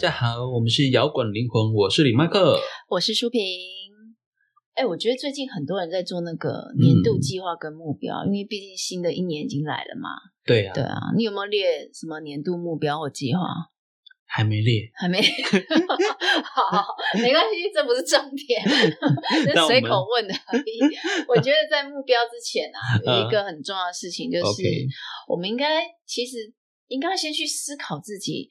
[0.00, 2.58] 大家好，我们是摇滚灵魂，我是李麦克。
[2.88, 3.42] 我是舒平。
[4.72, 10.08] 哎，我觉得最近很多人在做那个年度计划跟目标，因为毕竟新的一年已经来了嘛。
[10.42, 13.40] 对啊，对啊，你有没有列什么年度目标或计划？
[14.24, 15.20] 还没列，还没。
[16.48, 18.64] 好，没关系，这不是重点，
[19.52, 20.80] 这随口问的而已。
[21.28, 24.62] 我觉得在目标之前啊， 有一个很重要的事情，就是
[25.28, 26.50] 我们应该其实
[26.88, 28.48] 应该先去思考自己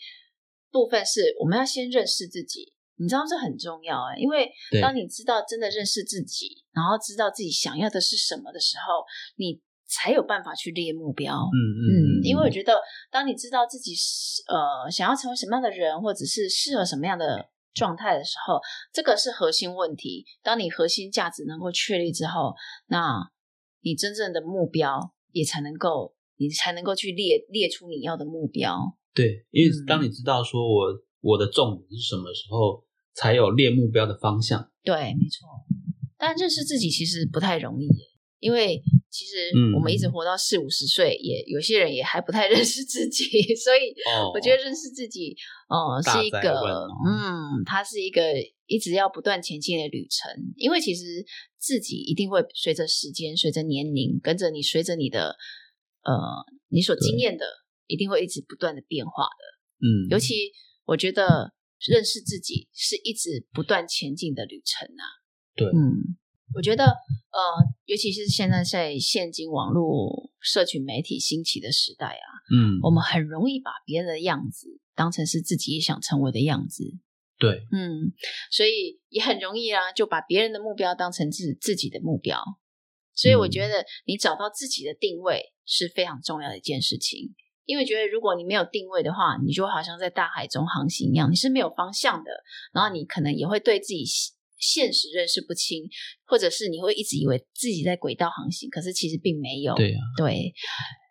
[0.71, 2.73] 部分，是我们要先认识自己。
[3.01, 9.05] 你知道这很重要哎、因为对当你知道真的认识自己，然后知道自己想要的是什么的时候，
[9.37, 11.33] 你才有办法去列目标。
[11.33, 11.81] 嗯嗯
[12.19, 12.77] 嗯，因为我觉得，
[13.09, 18.59] 当你知道自己是呃想要成为什么样的人，或者是适合什么样的状态的时候，
[18.91, 20.25] 这个是核心问题。
[20.43, 22.53] 当你核心价值能够确立之后，
[22.87, 23.31] 那
[23.81, 28.97] 你真正的目标也才能够，你才能够去列列出你要的目标。
[29.13, 30.85] 对，因为嗯当你知道说我
[31.21, 34.69] 我的重点是什么时候，才有列目标的方向。
[34.83, 35.47] 对，没错。
[36.17, 38.05] 但认识自己其实不太容易耶，
[38.39, 43.23] 因为其实嗯我们一直活到四五十岁，也有些人也还不太 认识自己，
[43.55, 45.35] 所以哦我觉得认识自己，
[45.69, 48.21] 呃，大是一个，哦嗯，它是一个
[48.67, 50.31] 一直要不断前进的旅程。
[50.55, 51.25] 因为其实
[51.57, 55.35] 自己一定会随着时间、随着年龄，跟着你，随着你的，
[56.03, 56.13] 呃，
[56.67, 57.45] 你所经验的，
[57.89, 59.85] 一定会一直不断的变化的。
[59.85, 60.53] 嗯，尤其
[60.85, 61.53] 我觉得
[61.85, 65.03] 认识自己是一直不断前进的旅程啊。
[65.55, 66.15] 对嗯，
[66.55, 67.39] 我觉得呃，
[67.85, 76.83] 尤其是现在在现今网络社群媒体兴起的时代啊，嗯，我们很容易把别人的样子当成是自己也想成为的样子。
[77.37, 78.11] 对，嗯，
[78.51, 82.41] 所以也很容易啊，就把别人的目标当成自自己的目标。
[83.15, 87.35] 所以我觉得你找到自己的定位是非常重要的一件事情。
[87.69, 92.31] 因为觉得如果你没有定位的话，你就好像在大海中航行一样，你是没有方向的，
[92.73, 95.83] 然后你可能也会对自己现现实认识不清，
[96.25, 99.75] 或者是你会一直以为自己在轨道航行，可是其实并没有。
[99.75, 100.51] 对啊，对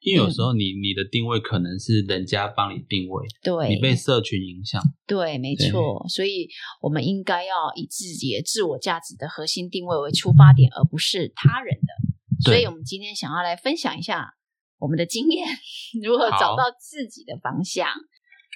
[0.02, 4.82] 因为有时候你你的定位可能是人家帮你定位，对，你被社群影响。
[5.06, 6.48] 对，没错，所以
[6.82, 12.08] 我们应该要以自己的自我价值的核心定位为出发点，而不是他人的。
[12.44, 14.34] 所以，我们今天想要来分享一下
[14.78, 15.46] 我们的经验，
[16.02, 17.88] 如何找到自己的方向，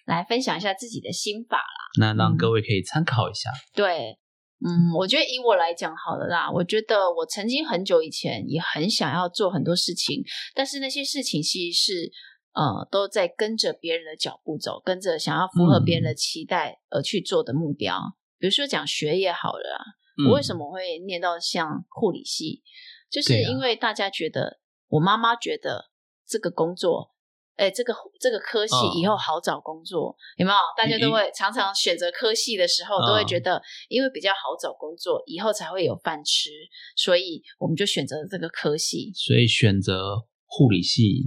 [0.06, 1.80] 来分享一下自己的心法啦。
[2.00, 3.50] 那让嗯各位可以参考一下。
[3.74, 4.18] 对，
[4.64, 10.22] 嗯，我觉得以我来讲好了啦，我觉得我曾经很久以前也很想要做很多事情，
[10.54, 12.12] 但是那些事情其实是
[12.54, 17.98] 呃都在跟着别人的脚步走，跟着想要符合别人的期待而去做的目标。
[18.38, 19.82] 比如说讲学业好了啊，
[20.28, 20.64] 我为什么？
[20.66, 22.62] 么会念到像护理系？
[23.10, 24.58] 就是因为大家觉得，
[24.88, 25.91] 我妈妈觉得
[26.32, 27.10] 这个工作，
[27.56, 30.56] 哎，这个这个科系嗯以后好找工作，有没有？
[30.74, 33.60] 大家都会常常选择科系的时候，都会嗯觉得，
[33.90, 36.48] 因为比较好找工作，以后才会有饭吃，
[36.96, 39.12] 所以我们就选择了这个科系。
[39.14, 41.24] 所以选择护理系，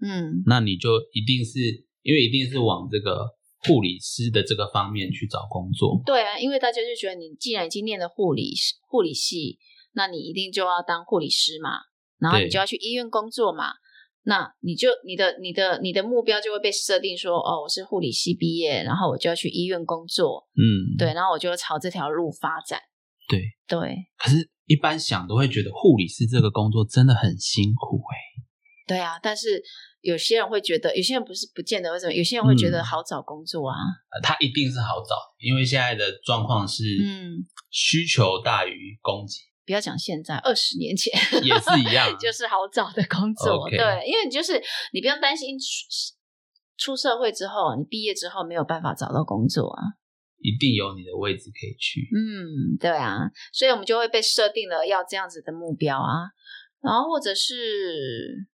[0.00, 1.58] 嗯，那你就一定是
[2.02, 3.26] 因为一定是往这个
[3.66, 6.00] 护理师的这个方面去找工作。
[6.06, 8.54] 对啊，因为大家就觉得你既然已经念了护理
[8.86, 9.58] 护理系，
[9.92, 11.80] 那你一定就要当护理师嘛，
[12.20, 13.72] 然后你就要去医院工作嘛，
[14.28, 22.78] 那你就你的你的你的目标就会被设定说，哦，我是护理系毕业，然后我就要去医院工作，嗯，对，然后我就朝这条路发展，
[23.26, 23.40] 对。
[23.66, 23.96] 对。
[24.18, 28.12] 可是，一般想都会觉得护理师这个工作真的很辛苦哎、
[28.86, 29.62] 对啊，但是
[30.02, 32.84] 有些人会觉得，有些人不是不见得为什么，有些人会觉得嗯。
[32.84, 33.76] 好找工作啊，
[34.12, 37.40] 呃它一定是好找，因为现在的状况是，嗯，
[37.70, 39.32] 需求大于供给，
[39.68, 41.12] 不要讲现在，二十年前
[41.44, 43.68] 也是一样啊 就是好找的工作。
[43.68, 43.76] 对，
[44.08, 44.58] 因为你就是
[44.94, 45.66] 你不用担心出
[46.78, 49.82] 出社会之后，你毕业之后没有办法找到工作啊。
[50.40, 52.08] 一定有你的位置可以去。
[52.14, 56.30] 嗯，对啊，所以我们就会被设定了要这样子的目标啊，
[56.80, 58.46] 然后或者是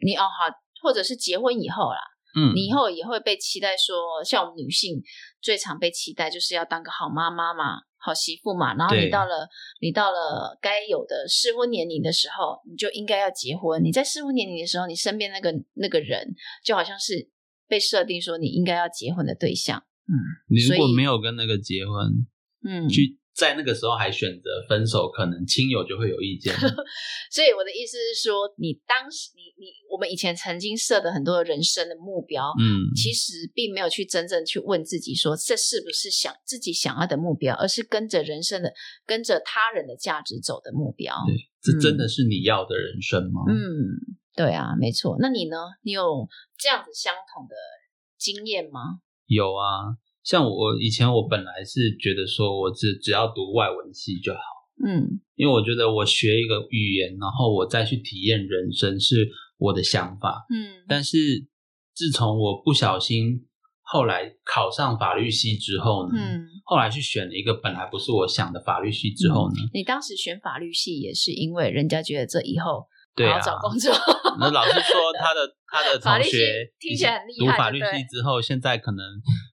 [0.00, 0.48] 你哦好，
[0.80, 1.98] 或者是结婚以后啦，
[2.34, 5.02] 嗯，你以后也会被期待说，像我们女性
[5.40, 8.74] 最常被期待就是要当个好妈妈嘛，好媳妇嘛。
[8.74, 9.48] 然后你到了
[9.80, 13.82] 你到了该有的适婚年龄的时候，你就应该要结婚。
[13.82, 16.34] 你在适婚年龄的时候，你身边那个那个人
[16.64, 17.30] 就好像是
[17.68, 19.82] 被设定说你应该要结婚的对象。
[20.04, 20.12] 嗯
[20.48, 22.26] 你如果没有跟那个结婚，
[22.64, 26.54] 嗯，去在那个时候还选择分手，可能亲友就会有意见。
[27.32, 38.72] 所以我的意思是说，你当时你你我们以前曾经设的很多人生的目标，嗯，其实并没有去真正去问自己说这是不是想自己想要的目标，而是跟着人生的
[39.06, 41.14] 跟着他人的价值走的目标。
[41.26, 43.40] 对，这真的是你要的人生吗？
[43.48, 43.56] 嗯，
[44.36, 45.16] 对啊，没错。
[45.18, 45.56] 那你呢？
[45.82, 46.28] 你有
[46.58, 47.54] 这样子相同的
[48.18, 49.00] 经验吗？
[49.26, 54.40] 有啊，像我以前我本来是觉得说我只只要读外文系就好，
[54.86, 59.28] 嗯因为我觉得我学一个语言，然后我再去体验人生是
[59.58, 60.46] 我的想法。
[60.50, 61.18] 嗯但是
[61.94, 63.46] 自从我不小心
[63.80, 73.38] 后来考上法律系之后呢，嗯，后来去选了一个本来不是我想的法律系之后呢，你当时选法律系也是因为人家觉得这以后对啊。
[73.40, 73.92] 找工作，
[74.40, 76.38] 那老师说他的他的同学
[76.78, 79.04] 听起来很厉害读法律系之后，现在可能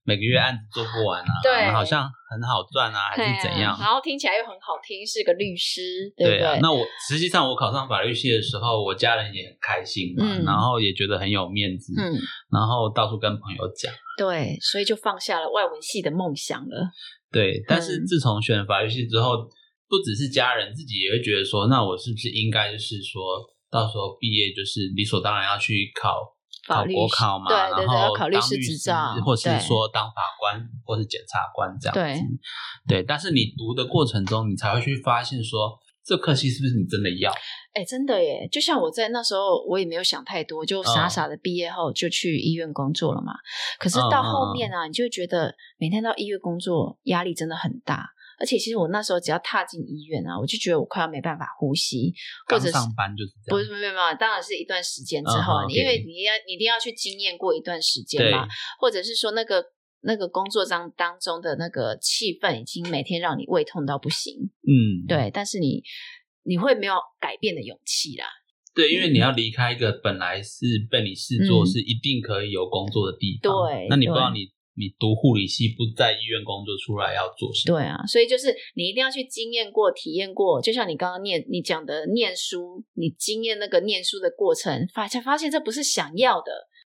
[0.03, 1.71] 每个月案子做不完啊，对。
[1.71, 3.75] 好像很好赚啊，还是怎样？
[3.75, 3.83] 嘿？
[3.83, 5.81] 然后听起来又很好听，是个律师，
[6.15, 10.45] 对不对啊，那我实际上我考上法律系的时候，我家人也很开心嘛，嗯。
[10.45, 12.13] 然后也觉得很有面子，嗯，
[12.51, 13.91] 然后到处跟朋友讲。
[14.17, 16.91] 对，所以就放下了外文系的梦想了。
[17.31, 18.05] 对，但是嗯。
[18.05, 19.47] 自从选法律系之后，
[19.89, 23.41] 不只是家人，自己也会觉得说，那我是不是应该就是说
[23.71, 26.15] 到时候毕业就是理所当然要去考
[26.67, 32.23] 考国考嘛，对对对然后要考律师执照或是对说当法官或是检察官这样子。
[32.87, 37.31] 对，但是你读的过程中，你才会去发现说，这科系是不是你真的要？
[37.73, 38.47] 哎，真的耶！
[38.51, 43.33] 就像我在那时候，我也没有想太多，就傻嗯傻的毕业后就去医院工作了嘛。
[43.79, 48.09] 可是嗯到后面啊，你就会觉得每天到医院工作压力真的很大，
[48.39, 52.13] 而且其实我那时候只要踏进医院啊，我就觉得我快要没办法呼吸，
[52.47, 53.57] 或者上班就是这样。
[53.57, 58.47] 不是没有没有，当然是一段时间之后，嗯嗯你因为你要你一定要去经验过一段时间对嘛，
[58.79, 59.63] 或者是说那个
[60.01, 64.33] 那个工作当当中的那个气氛已经每天让你胃痛到不行，
[64.63, 65.83] 嗯，对，但是你
[66.43, 68.25] 你会没有改变的勇气啦，
[68.73, 74.47] 对，因为你要离开一个本来是被你视作是一定可以有工作的地方，嗯对那你不知道你
[74.79, 77.75] 你读护理系不在医院工作出来要做什么？
[77.75, 86.51] 对啊，所以就是你一定要去经验过、体验过，就像你刚刚念你讲的念书，你经验那个念书的过程，发才发现这不是想要的。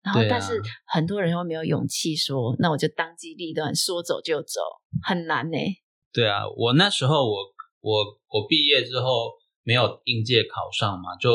[0.01, 4.59] 然后但是很多人又没有勇气说，那我就当机立断，说走就走，
[5.03, 5.57] 很难呢、
[6.11, 7.37] 对啊，我那时候我
[7.81, 9.31] 我我毕业之后
[9.63, 11.29] 没有应届考上嘛，就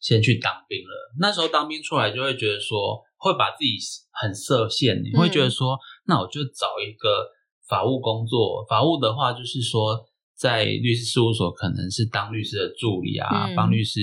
[0.00, 1.14] 先去当兵了。
[1.20, 3.76] 那时候当兵出来就会觉得说，会把自己
[4.12, 7.26] 很设限，你会觉得说，那我就找一个
[7.68, 8.64] 法务工作。
[8.68, 9.98] 法务的话，就是说
[10.36, 14.00] 在律师事务所可能是当律师的助理啊，嗯帮律师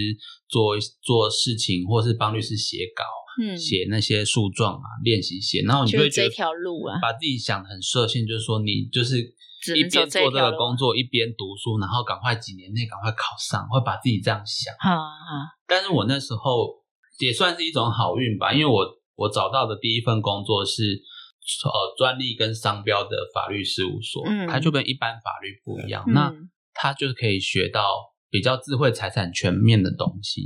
[0.47, 3.03] 做做事情，或是帮律师写稿。
[3.37, 9.19] 嗯，写那些诉状啊，练习写，然后你就会觉得这条路啊把自己想的很设限，就是说你就是
[9.75, 14.73] 一边做这个工作，一边读书，然后赶快几年内赶快考上，会把自己这样想。
[14.79, 16.79] 啊啊，但是我那时候
[17.19, 21.01] 也算是一种好运吧，因为我我找到的第一份工作是
[21.63, 26.33] 呃专利跟商标的法律事务所，嗯它就跟一般法律不一样，嗯那
[26.73, 27.83] 它就是可以学到
[28.29, 30.41] 比较智慧财产全面的东西。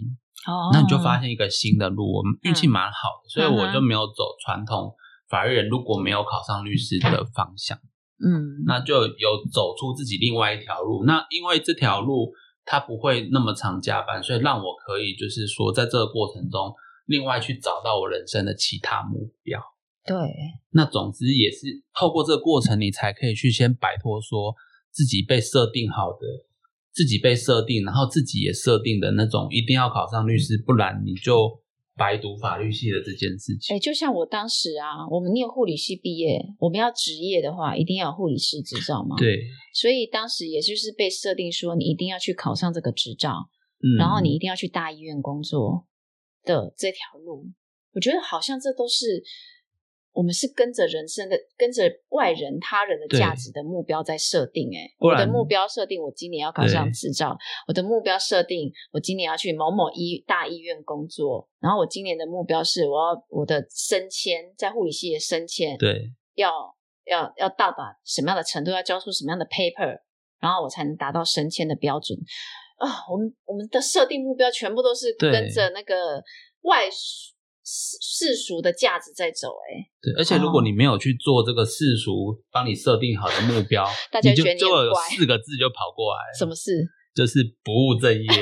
[0.47, 4.95] 哦，那你就发现一个新的路，我们运气嗯蛮好的，所以我就没有走传统
[5.29, 7.77] 法律人如果没有考上律师的方向，
[8.23, 11.03] 嗯，那就有走出自己另外一条路。
[11.05, 12.31] 那因为这条路
[12.63, 16.73] 它不会那么常加班，所以让我可以就是说，在这个过程中，
[17.09, 19.59] 另外去找到我人生的其他目标。
[20.05, 20.15] 对，
[20.71, 24.53] 那总之也是透过这个过程，你才可以去先摆脱说
[24.91, 26.45] 自己被设定好的，
[26.93, 31.59] 自己被设定，然后自己也设定的那种一定要考上律师，不然你就
[31.97, 33.75] 白读法律系的这件事情。
[33.75, 39.41] 哎，就像我当时啊，我们念护理系毕业，我们要执业的话，一定要有护理师执照嘛。，对，
[39.73, 43.49] 所以当时也就是被设定说，你一定要去考上这个执照，
[43.83, 45.85] 嗯，然后你一定要去大医院工作
[46.43, 47.45] 的这条路，
[47.93, 49.23] 我觉得好像这都是
[50.11, 54.79] 我们是跟着人生的、跟着外人、他人的对价值的目标在设定、欸。
[54.79, 61.47] 哎，我的目标设定，我今年要考上对执照；我的目标设定，我今年要去某某医大医院工作。
[61.59, 66.51] 然后我今年的目标是，我要我的升迁，在护理系的升迁，对要
[67.05, 70.01] 要要到达什么样的程度，要交出什么样的 paper，
[70.39, 72.17] 然后我才能达到升迁的标准
[72.79, 73.05] 啊。
[73.11, 76.23] 我们我们的设定目标全部都是跟着那个
[76.61, 77.31] 外世
[78.01, 86.71] 世俗的价值在走、欸，对，而且如果你没有去做这个世俗帮你设定好的目标， 大家就觉得你很就有四个字就跑过来，什么事？
[87.13, 88.27] 就是不务正业。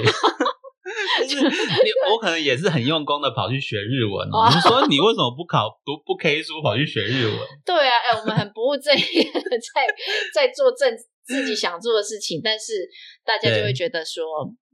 [1.27, 7.36] 就是你，我可能也是很用功的跑去学日文你说你为什么不考读不 K 书跑去学日文？
[7.65, 9.88] 对啊，哎、我们很不务正业的 在
[10.34, 10.88] 在做正
[11.27, 12.74] 自己想做的事情，但是
[13.25, 14.24] 大家就会觉得说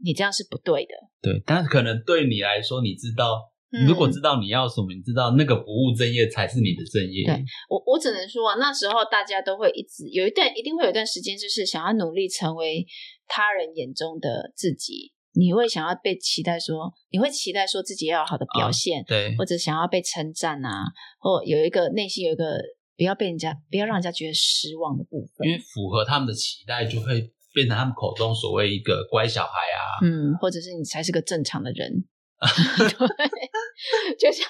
[0.04, 0.94] 你这样是不对的。
[1.22, 3.42] 对，但是可能对你来说，你知道，
[3.72, 7.26] 嗯如果知道你要什么，你知道那个不务正业才是你的正业。
[7.26, 12.86] 对我我只能说啊，那时候大家都会一直有一段，一定会有一段时间，就是想要努力成为
[13.28, 15.12] 他人眼中的自己。
[15.36, 20.86] 你会想要被期待说，你会期待说自己要有好的表现，对或者想要被称赞啊，
[21.18, 22.62] 或有一个内心有一个
[22.96, 25.54] 不要被人家不要让人家觉得失望的部分因。
[25.54, 30.04] 为符合他们的期待，就会变成他们口中所谓一个乖小孩啊。
[30.04, 32.06] 嗯，或者是你才是个正常的人。
[32.44, 34.46] 对，就像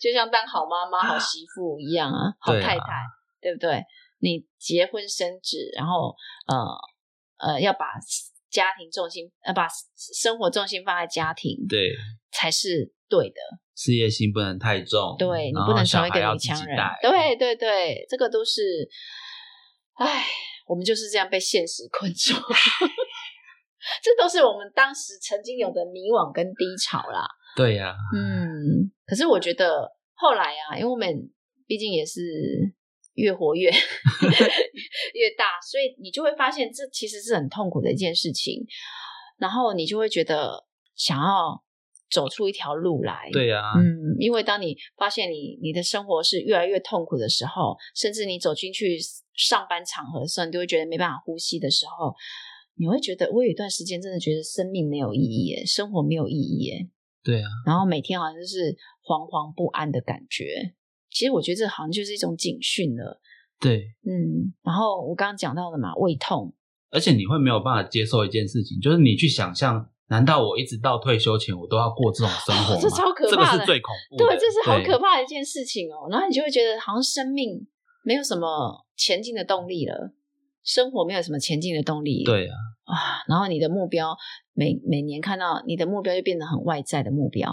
[0.00, 2.84] 就像当好妈妈、好媳妇一样啊，好对啊太太，
[3.40, 3.84] 对不对？
[4.20, 6.14] 你结婚生子，然后
[6.46, 7.86] 呃呃，要把
[8.50, 9.68] 家庭重心呃把
[10.14, 11.92] 生活重心放在家庭，对，
[12.32, 13.36] 才是对的。
[13.80, 16.98] 事业心不能太重，对你不能成为一个女强人带。
[17.00, 18.86] 对对对，这个都是，
[19.94, 20.26] 唉，
[20.66, 22.34] 我们就是这样被现实困住。
[24.04, 27.26] 这都是我们当时曾经有的迷惘跟低潮啦。
[27.56, 31.08] 对呀、嗯，可是我觉得后来啊，因为我们
[31.66, 32.20] 毕竟也是
[33.14, 33.70] 越活越
[35.16, 38.62] 越大，所以你就会发现这其实是很痛苦的一件事情，
[39.38, 41.64] 然后你就会觉得想要
[42.10, 43.28] 走出一条路来。
[43.32, 48.98] 对呀、嗯，因为当你发现你你的生活是越来越痛苦的时候，甚至你走进去
[49.34, 52.14] 上班场合的时候，你都会觉得没办法呼吸的时候，
[52.76, 56.88] 你会觉得我有一段时间真的觉得生命没有意义耶，生活没有意义耶，
[57.22, 60.74] 对啊，然后每天好像就是惶惶不安的感觉。
[61.10, 63.20] 其实我觉得这好像就是一种警讯了，
[63.60, 64.54] 对，嗯。
[64.62, 66.54] 然后我刚刚讲到的嘛，胃痛，
[66.90, 72.80] 而且你会没有办法接受一件事情，就是你去想象，难道我一直到退休前我都要过这种生活吗？
[72.82, 76.08] 这超可怕的个是最恐怖的，对，这是好可怕的一件事情哦。
[76.10, 77.66] 然后你就会觉得好像生命
[78.04, 80.12] 没有什么前进的动力了，
[80.64, 83.22] 生活没有什么前进的动力，对啊，啊。
[83.28, 84.16] 然后你的目标
[84.52, 87.48] 每每年看到你的目标就变得很外在的目标，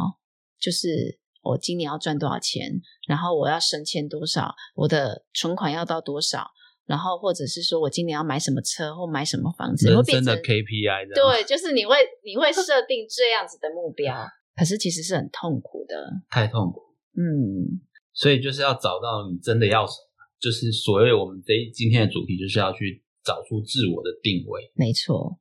[0.60, 6.50] 就是我今年要赚多少钱，然后我要升迁多少，我的存款要到多少，
[6.88, 14.16] 然后或者是说我今年要买什么车或买什么房子，会人生的 KPI 这样对，就是你会你会设定这样子的目标，
[14.58, 15.94] 可是其实是很痛苦的，
[16.32, 16.82] 太痛苦，
[17.16, 17.86] 嗯。
[18.14, 24.72] 所以就是要找到你真的要什么，就是所谓我们这一今天的主题就是要去找出自我的定位。
[24.74, 25.38] 没错，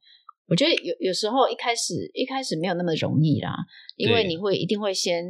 [0.47, 3.57] 我觉得有有时候一开始一开始没有那么容易啦，
[3.97, 5.25] 因为你会一定会先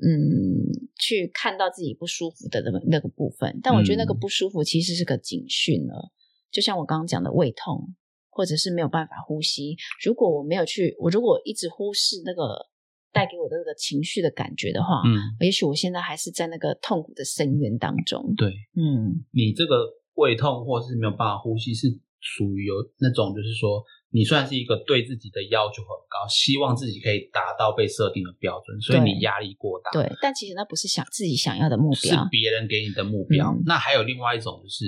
[0.00, 0.62] 嗯
[0.96, 6.12] 去看到自己不舒服的那个那个部分，但我觉得那个嗯不舒服其实是个警讯了，
[6.50, 7.94] 就像我刚刚讲的胃痛，
[8.30, 9.76] 或者是没有办法呼吸。
[10.04, 12.66] 如果我没有去，我如果一直忽视那个
[13.12, 18.34] 带给我的那个情绪的感觉的话，嗯，也许我现在还是在那个痛苦的深渊当中。
[18.36, 19.74] 对嗯你这个
[20.14, 21.88] 胃痛或是没有办法呼吸，是
[22.20, 29.90] 属于有那种就是说，你算是一个对自己的要求很高，希望自己可以达到被设定的标准，所以你压力过大。
[29.90, 32.28] 对，但其实那不是想自己想要的目标是。
[32.30, 33.52] 别人给你的目标。
[33.52, 34.84] 嗯那还有另外一种，就是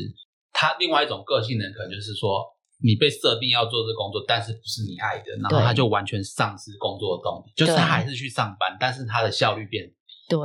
[0.52, 2.44] 他另外一种个性的人，可能就是说，
[2.82, 9.94] 你被设定要做这工作，但是不是你爱的，然后他就完全丧失工作的动力，就是他还是去上班，但是他的效率变低，
[10.30, 10.40] 对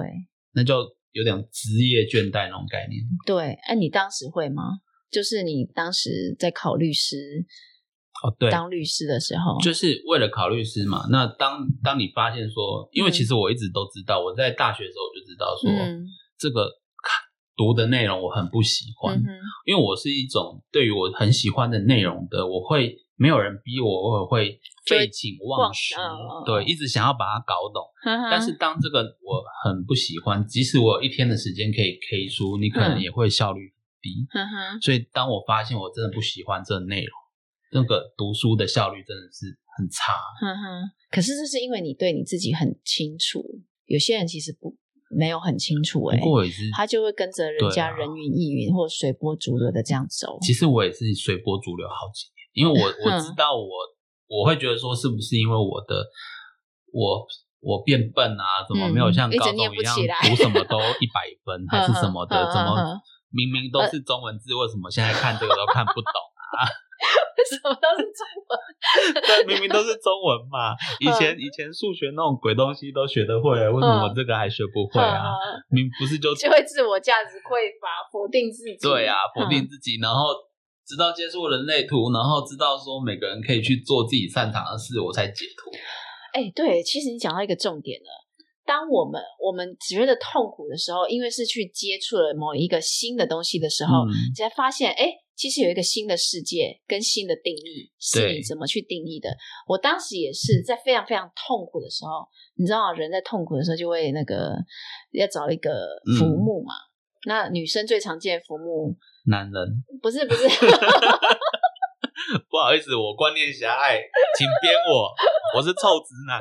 [0.54, 3.02] 那就有点职业倦怠那种概念。
[3.26, 4.64] 对，哎、你当时会吗？
[5.12, 7.46] 就是你当时在考律师、
[8.24, 8.50] 哦，对。
[8.50, 13.12] 当律师的时候，就是为了考律师嘛，那当当你发现说，因为嗯。
[13.12, 16.06] 其实我一直都知道，我在大学的时候我就知道说，嗯。
[16.38, 16.70] 这个
[17.56, 19.24] 读的内容我很不喜欢，嗯，
[19.66, 25.96] 因为我是一种对于我很喜欢的内容的，我会没有人逼我，我会废寝忘食，
[26.46, 27.82] 对，一直想要把它搞懂。
[28.30, 33.02] 但是当这个我很不喜欢，即使我有一天的时间可以 K 书，你可能嗯。
[33.02, 34.28] 也会效率很低。
[34.82, 37.14] 所以当我发现我真的不喜欢这个内容，
[37.76, 40.14] 那个读书的效率真的是很差。
[40.40, 40.88] 哈哈。
[41.12, 43.44] 可是这是因为你对你自己很清楚，
[43.86, 44.76] 有些人其实不
[45.12, 50.40] 没有很清楚、哎不，过也是，他就会跟着人家人云亦云或随波逐流的这样走。
[50.42, 53.68] 其实我也是随波逐流好几年，因为我 我知道我
[54.28, 56.04] 我会觉得说，是不是因为我的
[56.92, 57.28] 我
[57.60, 62.36] 我变笨啊，怎么嗯没有像高中一样读什么都一百分， 还是什么的？
[62.52, 66.14] 怎么明明都是中文字，为什么现在看这个都看不懂？
[67.46, 68.54] 什么都是中文，
[69.22, 70.74] 对，明明都是中文嘛。
[71.00, 75.30] 以前以前数学那种鬼东西都学得会，为什么嗯这个还学不会啊？
[75.36, 75.38] 嗯
[75.70, 78.78] 明不是就就会自我价值匮乏，否定自己。
[78.82, 80.34] 对啊，否定嗯自己，然后
[80.88, 85.72] 直到接触人类图，然后知道说每个人可以去做自己擅长的事，我才解脱。
[86.34, 88.10] 哎、对，其实你讲到一个重点了。
[88.66, 94.04] 当我们我们觉得痛苦的时候，因为是去接触了某一个新的东西的时候，
[94.36, 99.30] 才发现，哎、其实有一个新的世界跟新的定义，是你怎么去定义的。
[99.68, 104.56] 我当时也是在非常非常痛苦的时候，你知道，人在痛苦的时候就会那个
[105.12, 105.72] 要找一个
[106.18, 106.74] 浮木嘛。
[107.28, 110.48] 那女生最常见的浮木男人，不是不是，
[112.50, 113.98] 不好意思，我观念狭隘，
[114.38, 115.12] 请编我，
[115.58, 116.40] 我是臭直男。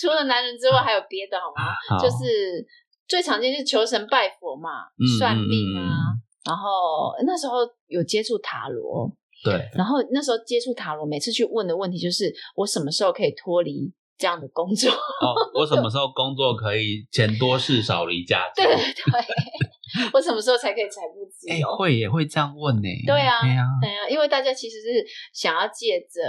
[0.00, 1.74] 除了男人之外还有别的好吗？
[1.88, 2.64] 好就是
[3.08, 6.14] 最常见就是求神拜佛嘛，嗯算命啊，
[6.50, 9.08] 然后那时候有接触塔罗，
[9.44, 14.90] 对，然后那时候接触塔罗，每次去问的问题就是我什么时候可以脱离这样的工作？
[14.90, 18.64] 哦，我什么时候工作可以钱多事少离家近？
[18.64, 21.76] 对对对，我什么时候才可以财富自哎、由？
[21.76, 26.20] 会也会这样问呢、对啊对啊，对啊，因为大家其实是想要借着，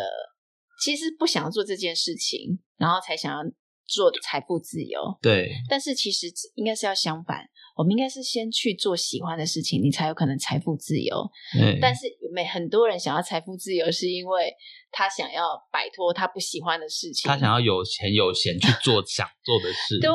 [0.83, 3.39] 其实不想要做这件事情，然后才想要
[3.87, 5.01] 做财富自由。
[5.21, 11.29] 对，但是其实应该是要相反，我们应该是先去做喜欢的事情，你才有可能财富自由。
[11.57, 14.53] 对但是每很多人想要财富自由，是因为
[14.91, 19.99] 他想要摆脱他不喜欢的事情，他想要有钱有闲去做想做的事。
[20.01, 20.09] 对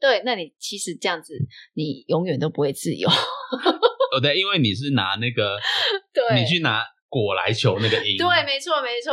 [0.00, 1.34] 对，那你其实这样子，
[1.74, 3.08] 你永远都不会自由。
[4.12, 5.58] 哦对，因为你是拿那个，
[6.12, 8.16] 对你去拿果来求那个因。
[8.16, 9.12] 对，没错，没错。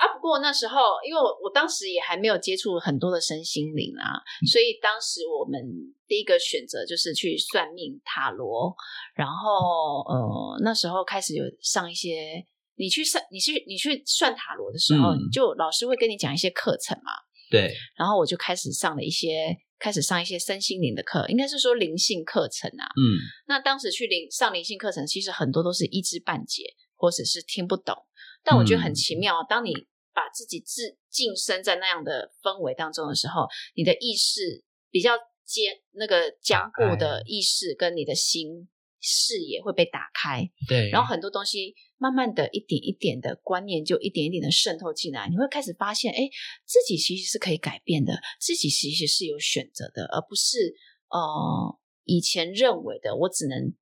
[0.00, 4.16] 啊，不过那时候，因为我我当时也还没有接触很多的身心灵啊，
[4.50, 5.60] 所以当时我们
[6.08, 8.74] 第一个选择就是去算命塔罗，
[9.14, 12.42] 然后呃那时候开始有上一些，
[12.76, 17.12] 你去算你去你去算塔罗的时候，嗯就老师会跟你讲一些课程嘛，
[17.50, 22.88] 对然后我就开始上了一些，开始上一些身心灵的课，应该是说灵性课程啊。
[22.96, 26.64] 嗯，那当时去灵上灵性课程，其实很多都是一知半解，
[26.96, 27.94] 或者是听不懂。
[28.42, 29.74] 但我觉得很奇妙，当你
[30.14, 35.12] 把自己置晋升在那样的氛围当中的时候，你的意识比较
[35.44, 38.68] 坚那个坚固的意识跟你的心
[39.00, 40.90] 视野会被打开，对。
[40.90, 46.28] 然后很多东西慢慢的一点一点的观念就一点一点的渗透进来，你会开始发现，哎，
[46.66, 50.74] 自己其实是可以改变的，自己其实是有选择的，而不是
[51.08, 53.74] 呃以前认为的我只能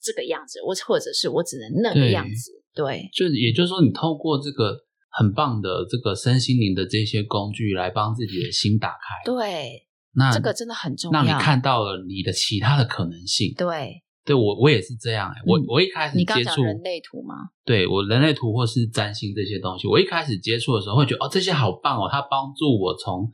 [0.00, 11.22] 这个样子，我或者是我只能那个样子，对就也就是说，你透过这个很棒的这个身心灵的这些工具来帮自己的心打开，对，那这个真的很重要。
[11.22, 13.52] 让你看到了你的其他的可能性。
[13.56, 17.34] 对，对我我也是这样、欸，我嗯我一开始接触人类图吗？
[17.64, 23.30] 对我人类图或是占星这些东西，我一开始接触的时候会觉得哦，这些好棒哦，它帮助我从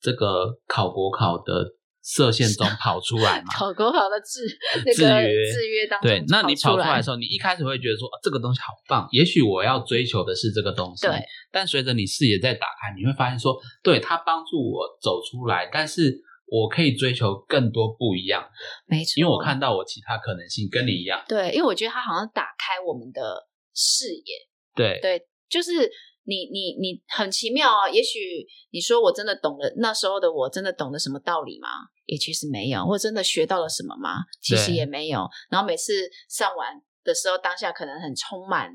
[0.00, 3.52] 这个考国考的射线中跑出来嘛。
[3.54, 4.46] 考国考的制
[4.84, 11.06] 那制个约制约当中对，那你跑出来来的时候，你一开始会觉得说、哦这个东西好棒，也许我要追求的是这个东西。
[11.06, 18.44] 对，但随着你视野在打开，你会发现说，对它帮助我走出来，但是我可以追求更多不一样，
[18.86, 21.22] 没错，因为我看到我其他可能性跟你一样。
[21.28, 24.34] 对，因为我觉得它好像打开我们的视野，
[24.74, 25.90] 对，对，就是
[26.30, 27.90] 你你你很奇妙啊。
[27.90, 31.68] 也许你说我真的懂了，那时候的我真的懂得什么道理吗？
[32.06, 34.22] 也其实没有，或真的学到了什么吗？
[34.40, 35.28] 其实也没有。
[35.50, 35.92] 然后每次
[36.28, 38.70] 上完的时候，当下可能很充满。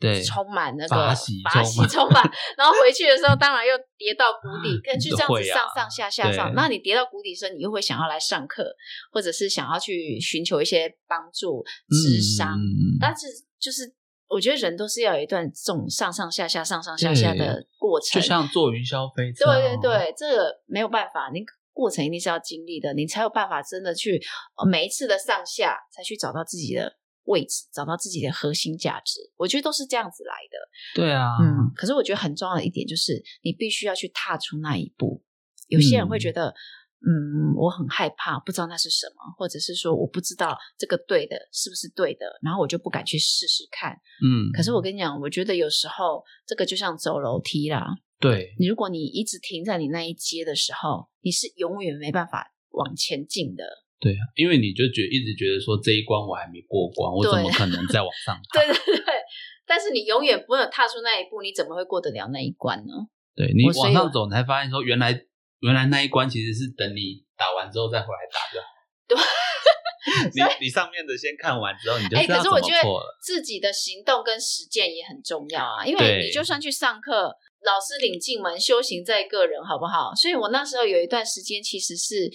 [0.00, 1.32] 对充满那个把喜
[1.64, 2.22] 喜充满
[2.56, 6.52] 然后回去的时候，当然又跌到谷底， 跟就这样子上上下下上。
[6.52, 8.72] 对那你跌到谷底的时候，你又会想要来上课，
[9.10, 12.54] 或者是想要去寻求一些帮助、智商。
[12.54, 13.26] 嗯但是
[13.58, 13.92] 就是
[14.28, 19.44] 我觉得人都是要有一段这种上上下下、上上下下的过程，就像坐云霄飞车。
[19.44, 24.20] 对对，对，这个没有办法，你过程一定是要经历的，你才有办法真的去
[24.56, 26.92] 呃每一次的上下，才去找到自己的
[27.24, 29.20] 位置，找到自己的核心价值。
[29.36, 30.58] 我觉得都是这样子来的。
[30.94, 35.22] 对啊，嗯，可是我觉得很重要的一点就是，你必须要去踏出那一步。
[35.68, 36.54] 有些人会觉得，嗯
[37.56, 43.92] 我很害怕，不知道那是什么，或者是说我不知道这个对的是不是对的，然后我就不敢去试试看。
[44.22, 47.86] 嗯，可是我跟你讲，我觉得有时候这个就像走楼梯啦，
[48.20, 53.64] 对你如果你一直停在你那一阶的时候，你是永远没办法往前进的。
[54.00, 58.60] 对啊，因为你就觉一直觉得说这一关我还没过关，我怎么可能再往上 爬？
[58.60, 59.14] 对对对，
[59.66, 62.92] 但是你永远不会有踏出那一步，你怎么会过得了那一关呢？
[63.34, 65.12] 对你往上走，你才发现说原来
[65.60, 68.64] 原来那一关其实是等你打完之后再回来打的。
[69.08, 69.16] 对，
[70.60, 72.82] 你你上面的先看完之后，你就哎、可是我觉得。
[73.20, 80.14] 自己的行动跟实践也很重要啊，因为你就算去上课，老师领进门，修行在个人，好不好？
[80.14, 82.30] 所以我那时候有一段时间其实是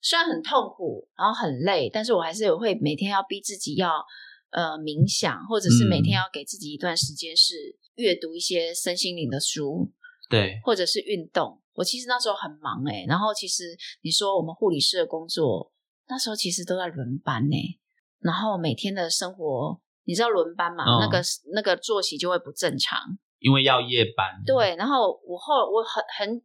[0.00, 4.02] 虽然很痛苦，然后很累，但是我还是有会每天要逼自己要
[4.50, 7.54] 呃冥想，或者是每天嗯要给自己一段时间是
[7.96, 9.90] 阅读一些身心灵的书，
[10.30, 11.60] 对，或者是运动。
[11.78, 13.62] 我其实那时候很忙诶、然后其实
[14.02, 15.70] 你说我们护理师的工作，
[16.08, 17.56] 那时候其实都在轮班呢、
[18.18, 20.82] 然后每天的生活，你知道轮班嘛？
[20.84, 21.22] 嗯那个
[21.54, 22.98] 那个作息就会不正常。
[23.38, 24.42] 因为要夜班。
[24.44, 26.42] 对，然后我后我很很，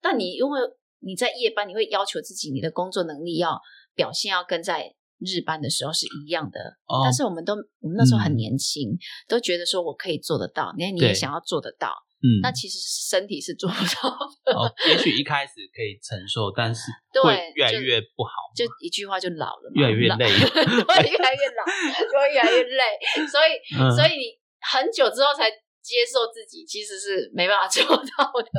[0.00, 0.60] 但你因为
[0.98, 3.60] 你在夜班，你会要求自己你的工作能力要
[3.94, 6.58] 表现要跟在日班的时候是一样的。
[6.86, 11.94] 哦但是我们都我们那时候很嗯年轻，都觉得说我可以做得到，你你也想要做得到。
[12.22, 12.78] 嗯，那其实
[13.10, 14.08] 身体是做不到
[14.44, 14.54] 的。
[14.54, 20.26] 哦，也许一开始可以承受，但是对会越来越不好嘛，就一句话就老了嘛，越来越累。
[20.56, 21.66] 对，越来越老，
[22.00, 22.82] 就会越来越累。
[23.26, 25.50] 所以， 嗯所以你很久之后才
[25.82, 28.50] 接受自己，其实是没办法做到的。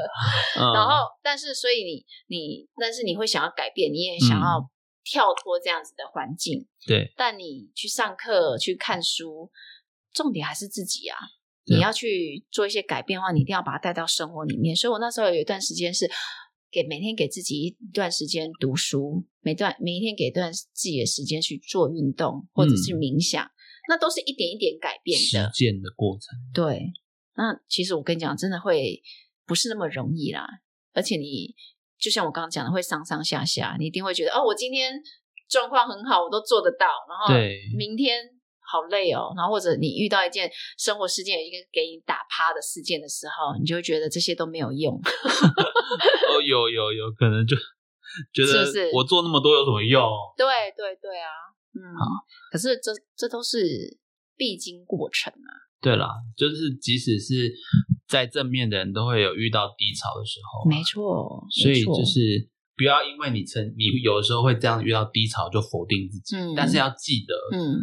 [0.59, 4.67] 嗯然后，但是，所以你你，但是你会想要改变，你也想要嗯
[5.05, 9.49] 跳脱这样子的环境，对，但你去上课、去看书，
[10.13, 11.17] 重点还是自己啊。
[11.65, 14.75] 对你要去做一些改变的话，你一定要把它带到生活里面。
[14.75, 16.09] 所以我那时候有一段时间是
[16.71, 23.49] 给每天给自己一段时间读书，每段每一天给一段自己的时间去做运动或者是冥想，
[23.87, 25.25] 那都是一点一点改变的。
[25.25, 26.91] 实践的过程，对，
[27.35, 29.01] 那其实我跟你讲，真的会
[29.45, 30.47] 不是那么容易啦。
[30.93, 31.55] 而且你
[31.97, 34.93] 就像我刚刚讲的，会上上下下，你一定会觉得哦，我今天
[35.47, 37.33] 状况很好，我都做得到，然后
[37.77, 38.19] 明天
[38.73, 44.97] 好累哦，然后或者你遇到一件生活事件，一个给你打趴的事件的时候，你就会觉得这些都没有用。
[44.97, 47.55] 哦，有有有可能就
[48.33, 50.01] 觉得我做那么多有什么用？
[50.35, 51.29] 对对对啊，
[51.75, 51.85] 嗯，
[52.51, 53.99] 可是这这都是
[54.35, 55.53] 必经过程啊。
[55.79, 57.53] 对啦，就是即使是
[58.07, 67.77] 在正面的人都会有遇到低潮的时候，没错，所以就是不要因为你曾你有的时候会这样遇到低潮就否定自己，嗯但是要记得，嗯，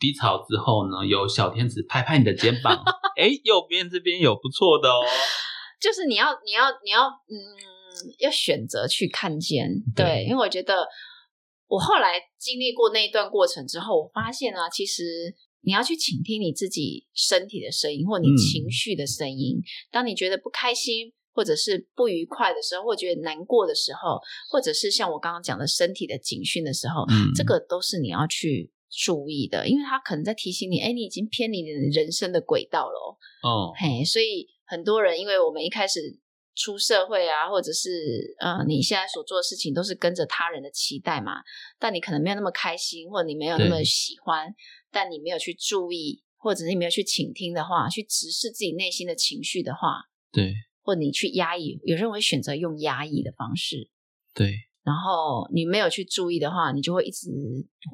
[0.00, 2.82] 低潮之后呢，有小天使拍拍你的肩膀，
[3.16, 5.04] 哎，右边这边有不错的哦，
[5.80, 7.36] 就是你要你要你要嗯，
[8.18, 10.88] 要选择去看见，对，对因为我觉得
[11.68, 15.04] 我后来经历过那一段过程之后，我发现啊，其实
[15.60, 19.60] 你要去倾听你自己身体的声音，或你嗯情绪的声音。
[19.90, 24.18] 当你觉得不开心，或者是不愉快的时候，或觉得难过的时候，
[24.50, 33.16] 或者是像我刚刚讲的身体的警讯的时候，嗯，这个都是你要去注意的，因为他可能在提醒你，哎，你已经偏离你的人生的轨道了哦。
[33.48, 36.18] 哦，嘿，所以很多人，因为我们一开始
[36.56, 41.40] 出社会啊，或者是呃，你现在所做的事情都是跟着他人的期待嘛，
[41.78, 44.52] 但你可能没有那么开心，或者你没有那么喜欢，
[44.90, 53.90] 但你没有去注意，或者是你没有去倾听的话，去直视自己内心的情绪的话，对或你去压抑，有人会选择用压抑的方式。
[54.34, 57.28] 对，然后你没有去注意的话，你就会一直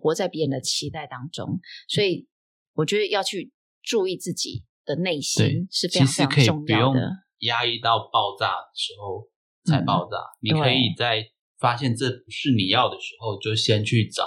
[0.01, 1.61] 活在别人的期待当中。
[1.89, 2.27] 所以
[2.75, 7.11] 我觉得要去注意自己的内心是非其常重要不用的。
[7.41, 9.29] 压抑到爆炸的时候
[9.65, 11.23] 才爆炸，你可以在
[11.59, 14.27] 发现这不是你要的时候，就先去找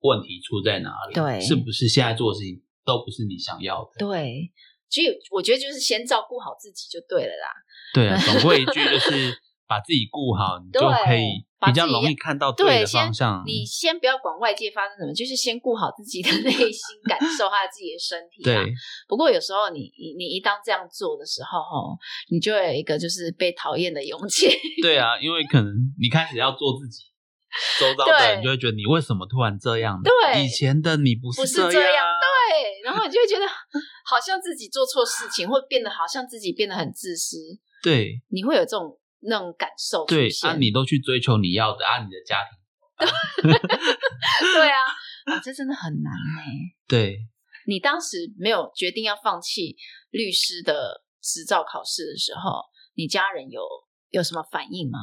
[0.00, 3.90] 问题出在哪里，对是不是现在做的事情都不是你想要的？
[3.98, 4.50] 对，
[4.90, 7.48] 所以我觉得就是先照顾好自己就对了啦。
[7.94, 9.38] 对啊，总归一句就是
[9.68, 13.42] 把自己顾好，你就可以比较容易看到对，的方向。
[13.46, 18.64] 你先不要管外界发生什么，就是先顾好自己的 内心，感受他自己的身体、啊。
[18.64, 18.72] 对，
[19.06, 21.98] 不过有时候你你你一当这样做的时候，吼，
[22.30, 24.48] 你就有一个就是被讨厌的勇气。
[24.80, 27.04] 对啊，因为可能你开始要做自己，
[27.78, 30.00] 周遭的人就会觉得你为什么突然这样？
[30.02, 37.36] 对以前的你不不是这这样啊对，然后你就会觉得好像自己做错事情，会变得好像自己变得很自私，
[37.82, 40.50] 对你会有这种那种感受出对现。
[40.50, 42.58] 啊，你都去追求你要的啊，你的家庭
[44.54, 44.76] 对啊，
[45.26, 46.42] 啊，这真的很难呢。
[46.86, 47.18] 对
[47.66, 49.76] 你当时没有决定要放弃
[50.10, 52.62] 律师的执照考试的时候，
[52.94, 53.60] 你家人有
[54.10, 54.98] 有什么反应吗？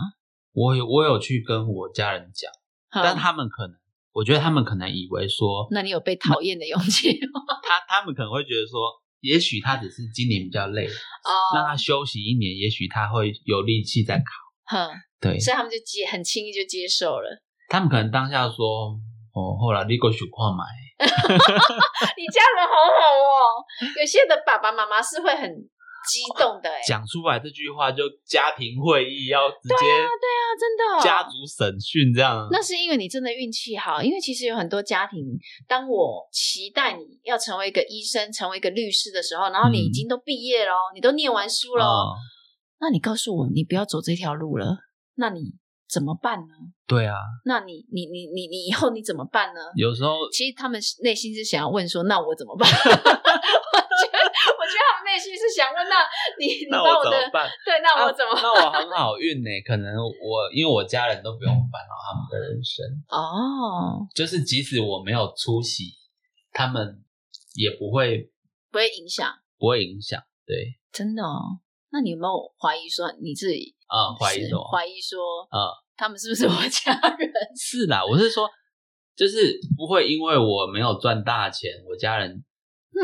[0.51, 2.51] 我有我有去跟我家人讲，
[2.91, 3.75] 但嗯他们可能，
[4.13, 7.41] 我觉得他们可能以为说，那你有被讨厌的勇气吗？
[7.63, 8.79] 他他们可能会觉得说，
[9.25, 14.23] 也许他只是今年比较累，哦，让他休息一年，也许他会有力气再考。
[14.65, 17.41] 哼，对所以他们就接很轻易就接受了。
[17.69, 18.93] 他们可能当下说，
[19.33, 20.63] 哦，后来你过去矿买，
[21.01, 23.65] 你家人好好哦，
[23.99, 25.49] 有些的爸爸妈妈是会很
[26.07, 32.47] 激动的哎，讲出来这句话就家庭会议要直接对啊，真的家族审讯这样。
[32.51, 35.19] 那是因为你真的运气好，因为其实有很多家庭，
[35.67, 41.85] 当我期待你要成为一个医生、成为一个律师的时候，然后你已经都毕业了哦，你都念完书了
[42.79, 44.77] 那你告诉我，你不要走这条路了，
[45.15, 45.55] 那你
[45.89, 46.53] 怎么办呢？
[46.87, 47.15] 对啊，
[47.45, 49.61] 那你你你你你以后你怎么办呢？
[49.75, 52.69] 有时候其实他们内心是想要问说，那我怎么办？
[52.69, 54.11] 我觉
[55.31, 56.03] 是想问，那
[56.37, 57.49] 你你那我的我怎么办？
[57.65, 58.31] 对，那我啊怎么？
[58.35, 65.93] 那我很好运呢、 可能我因为我家人都不用烦恼他们的人生，哦，就是即使我没有出席，
[66.51, 67.03] 他们
[67.55, 68.29] 也不会
[68.71, 70.21] 不会影响，不会影响。
[70.45, 71.59] 对，真的哦。
[71.91, 74.67] 那你有没有怀疑说你自己啊、怀疑是什么？
[74.69, 75.17] 怀疑说，
[75.49, 77.31] 啊、他们是不是我家人？
[77.57, 78.49] 是啦，我是说，
[79.15, 82.43] 就是不会因为我没有赚大钱，我家人嗯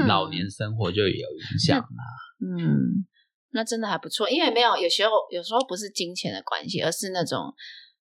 [0.08, 2.04] 老年生活就有影响啦。
[2.40, 3.06] 嗯，
[3.52, 7.54] 那真的还不错，因为没有有时候有时候不是金钱的关系，而是那种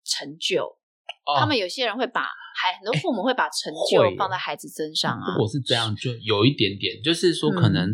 [0.04, 0.65] 成就。
[1.26, 5.38] 哦他们有些人会把孩很多父母会把成就放在孩子身上啊如。
[5.38, 7.89] 果是这样，就有一点点，就是说可嗯能。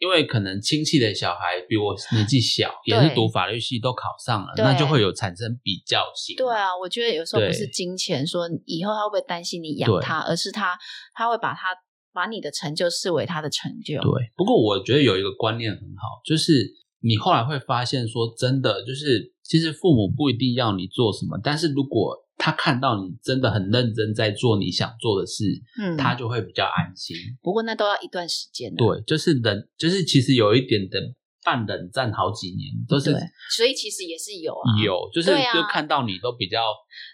[0.00, 6.34] 因为可能亲戚的小孩比我年纪小，也是读法律系都考上了，那就会有产生比较性。
[6.38, 10.74] 对啊，我觉得有时候不是金钱，说以后他会不会担心你养他，而是他
[11.12, 11.76] 他会把他
[12.12, 14.00] 把你的成就视为他的成就。
[14.00, 25.44] 对，不过我觉得有一个观念很好，就是你后来会发现说，真的就是其实父母不一定要你做什么，但是如果他看到你真的很认真在做你想做的事，
[25.78, 27.14] 嗯，他就会比较安心。
[27.42, 28.76] 不过那都要一段时间的。
[28.76, 30.98] 对，就是人，就是其实有一点的
[31.44, 33.12] 半冷战好几年，都是，
[33.56, 34.66] 所以其实也是有啊。
[34.82, 35.52] 有，就是啊。
[35.52, 36.60] 就看到你都比较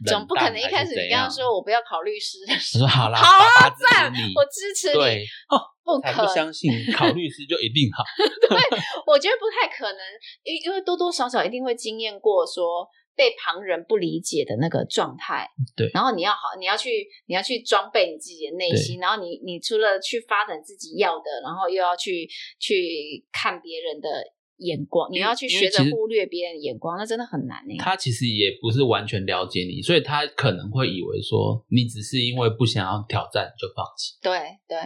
[0.06, 8.02] 总不可能一开始你刚刚说我不要考律师，我说 好啦，好啊赞你，我支持你，对，哦，不可相信考律师就一定好。
[8.48, 8.58] 对
[9.06, 10.00] 我觉得不太可能，
[10.42, 15.48] 因因为多多少少一定会经验过说被旁人不理解的那个状态。
[15.74, 22.28] 对然后你要好，你要去，你要去装备你自己的内心，然后你你除了去发展自己要的，然后又要去
[22.60, 24.08] 去看别人的
[24.58, 27.76] 眼光，你要去学着忽略别人的眼光，那真的很难欸诶。
[27.78, 34.78] 他其实也不是完全了解你，所以他可能会以为说你只是因为不想要挑战就放弃，对对，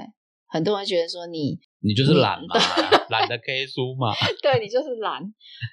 [0.49, 4.13] 很多人觉得说你你就是懒嘛你， 懒得 K 书嘛。
[4.43, 5.23] 对你就是懒，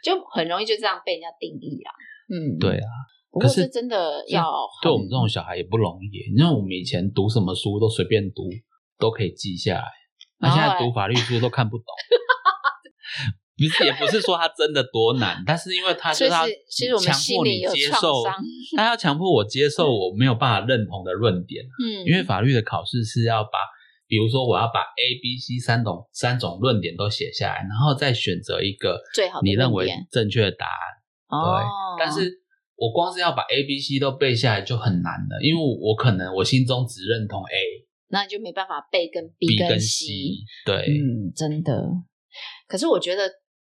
[0.03, 1.91] 就很容易就这样被人家定义啦。
[2.29, 2.89] 嗯，对啊，
[3.31, 6.33] 不过可是真的要对我们这种小孩也不容易。
[6.33, 8.43] 你看我们以前读什么书都随便读，
[8.99, 9.85] 都可以记下来，
[10.39, 11.85] 那现在读法律书都看不懂。
[13.57, 16.33] 不是，也不是说他真的多难，但是因为他就是
[16.69, 18.23] 其实我们强迫你接受，
[18.75, 21.65] 他要强迫我接受 我没有办法认同的论点。
[21.83, 23.57] 嗯，因为法律的考试是要把，
[24.05, 30.96] 比如说我要把 A、B、C 三种三种论点都写下来，然后再选择一个最好你认为正确的答案。
[31.29, 32.31] 哦，但是
[32.75, 37.53] 我光是要把 A、B、C 都背下来就很难了，因为我可能我心中只认同 A、
[38.09, 40.05] 那你就没办法背跟 B 跟 C。
[40.65, 41.89] 对，嗯，真的。
[42.67, 43.23] 可是我觉得，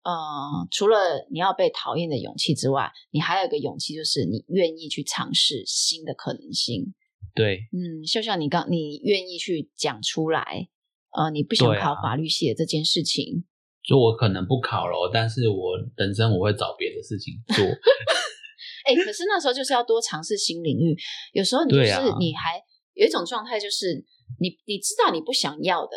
[0.03, 6.93] 呃，除了你要被讨厌的勇气之外，你还有一个勇气，就是你愿意去尝试新的可能性。
[7.33, 10.69] 对，嗯，就像你刚，你愿意去讲出来，
[11.17, 13.45] 呃，你不想考法律系的这件事情，
[13.87, 17.63] 就我可能不考了，但是我人生我会找别的事情做。
[18.83, 20.95] 哎、可是那时候就是要多尝试新领域。
[21.33, 22.61] 有时候你就是、啊你还
[22.93, 24.03] 有一种状态，就是
[24.39, 25.95] 你你知道你不想要的，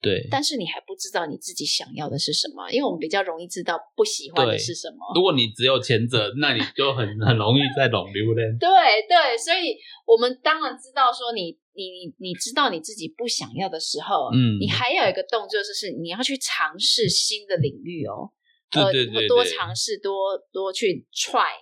[0.00, 4.98] 对，但是你还不知道你自己想要的是什么，因为我们比较容易知道不喜欢的是什么。
[5.14, 8.42] 如果你只有前者，那你就很很容易在拢溜嘞。
[8.60, 8.68] 对
[9.08, 14.58] 对，所以我们当然知道说你你你你知道你自己不想要的时候，嗯。
[14.60, 18.30] 你还有一个动作就是你要去尝试新的领域哦，
[18.70, 21.52] 对对对呃，多尝试，多多去 try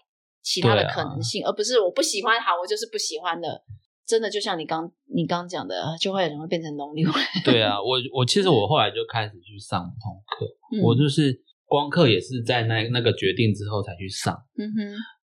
[0.43, 3.63] 其他的可能性，而不是我不喜欢，好，我就是不喜欢的。
[4.05, 7.09] 真的就像你刚你刚讲的，就会很容易变成农流。
[7.47, 10.47] 对啊，我我其实我后来就开始去上不同课，
[10.77, 10.83] 嗯。
[10.83, 14.79] 我就是光课也是在那那个决定之后才去上，嗯哼，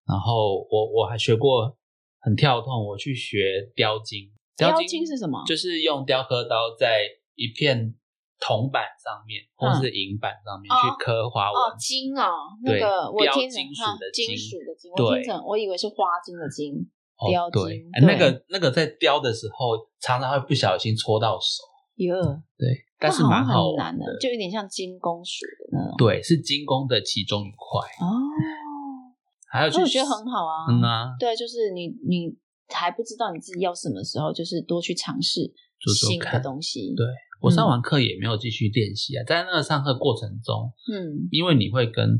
[0.07, 1.77] 然后我我还学过
[2.21, 4.31] 很跳痛，我去学雕金，
[4.67, 5.43] 雕金金是什么？
[5.47, 7.01] 就是用雕刻刀在
[7.35, 7.95] 一片
[8.39, 12.27] 铜板上面或是银板上面哦去刻花纹，哦，金哦，
[12.63, 16.73] 那对个我雕听成金属的金金属的金，我对听成我以为是花金的金，
[17.17, 21.63] 哦雕对金，哎那对个那个在雕的时候常常会不小心戳到手，
[21.97, 22.15] 哟，
[22.57, 25.95] 对，但是蛮好难的，就有点像金工属的那种。
[25.97, 28.07] 对，是金工的其中一块，哦，
[29.51, 30.63] 还有我觉得很好啊。
[30.69, 32.33] 嗯啊，对，就是你你
[32.73, 35.53] 还不知道你自己要什么时候，就是多去尝试新的
[35.99, 36.93] 做做看东西。
[36.95, 37.05] 对
[37.41, 42.19] 我上完课也没有继续练习啊，在那个上课过程中，嗯因为你会跟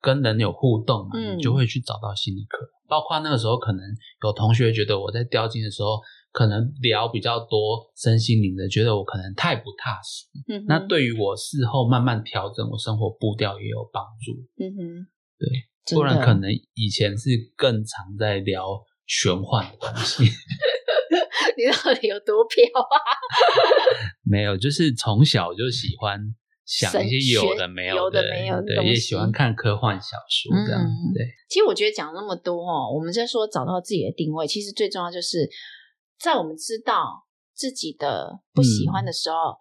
[0.00, 2.68] 跟人有互动嘛，嗯你就会去找到新的课。
[2.88, 3.80] 包括那个时候，可能
[4.24, 5.98] 有同学觉得我在雕金的时候，
[6.30, 10.26] 可能聊比较多身心灵的，觉得我可能太不踏实。
[10.46, 14.32] 嗯，那对于我事后慢慢调整我生活步调也有帮助。
[14.62, 15.06] 嗯哼，
[15.38, 20.24] 对，不然可能以前是更常在聊玄幻的东西。
[21.56, 22.96] 你到底有多飘啊？
[24.22, 26.20] 没有，就是从小就喜欢
[26.66, 30.82] 想一些有的没有的，的没有的也喜欢看科幻小说这样。
[30.82, 35.48] 嗯对，其实我觉得讲那么多哦，我们在说找到自己的定位，其实最重要就是
[36.18, 39.58] 在我们知道自己的不喜欢的时候，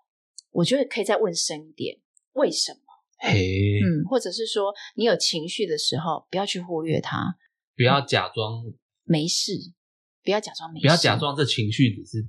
[0.52, 1.98] 我觉得可以再问深一点，
[2.34, 2.80] 为什么？
[3.20, 7.38] 嘿，嗯，或者是说你有情绪的时候，不要去忽略它，
[7.78, 8.64] 不要假装，
[9.06, 9.54] 没事，
[10.24, 12.28] 不要假装没事，不要假装这情绪只是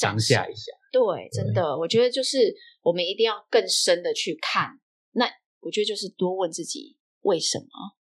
[0.00, 0.72] 当下一下。
[0.92, 4.78] 对，真的，我觉得就是我们一定要更深的去看，
[5.12, 5.26] 那
[5.60, 7.64] 我觉得就是多问自己为什么？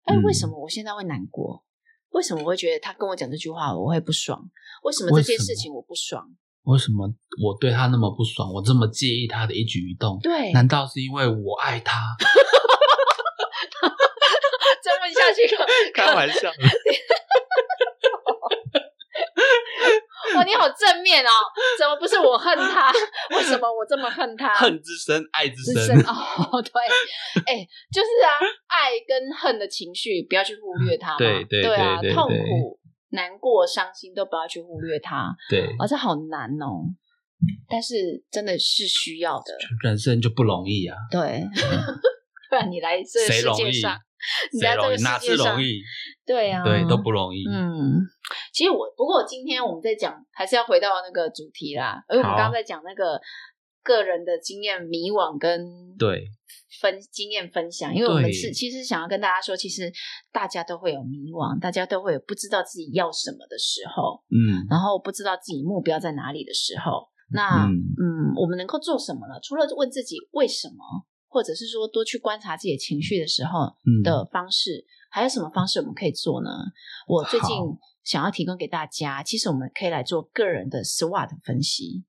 [0.04, 1.64] 哎，为什么我现在会难过？
[2.10, 4.40] 为什么我会觉得他跟我讲这句话我会不爽？
[4.84, 6.24] 为什么这件事情我不爽？
[6.62, 8.52] 为什么我对他那么不爽？
[8.52, 10.18] 我这么介意他的一举一动？
[10.22, 12.16] 对，难道是因为我爱他？
[14.82, 15.42] 再问下去，
[15.92, 16.50] 开玩笑。
[20.34, 21.30] 哇，你好正面哦！
[21.78, 22.90] 怎么不是我恨他？
[23.36, 24.52] 为什么我这么恨他？
[24.54, 25.96] 恨之深，爱之深。
[26.04, 26.72] 哦，对，
[27.46, 28.30] 哎，就是啊，
[28.66, 31.16] 爱跟恨的情绪不要去忽略它。
[31.16, 32.78] 对对对啊，痛苦、
[33.10, 35.34] 难过、伤心都不要去忽略它。
[35.48, 36.82] 对，啊，这好难哦。
[37.68, 39.56] 但是真的是需要的。
[39.82, 40.96] 人生就不容易啊。
[41.10, 41.44] 对，
[42.48, 44.00] 不然你来这世界上。
[44.52, 45.58] 你在这个世界上，
[46.24, 47.44] 对啊，对都不容易。
[47.48, 48.00] 嗯，
[48.52, 52.02] 其实我不过今天我们在讲，还是要回到那个主题啦。
[52.10, 53.20] 因为我们刚刚在讲那个
[53.82, 56.24] 个人的经验迷惘跟对。
[56.80, 59.90] 分经验分享，因为我们是其实想要跟大家说，其实
[60.30, 69.40] 大家都会有迷惘，大家都会有不知道自己要什么的时候，嗯，然后不知道自己目标在哪里的时候，那嗯，我们能够做什么呢？
[69.42, 71.06] 除了问自己为什么。
[71.36, 76.48] 或者是说多去观察自己的情绪的时候的方式，还有什么方式我们可以做呢？
[77.06, 77.50] 我最近
[78.04, 82.04] 想要提供给大家，其实我们可以来做个人的 SWOT 分析。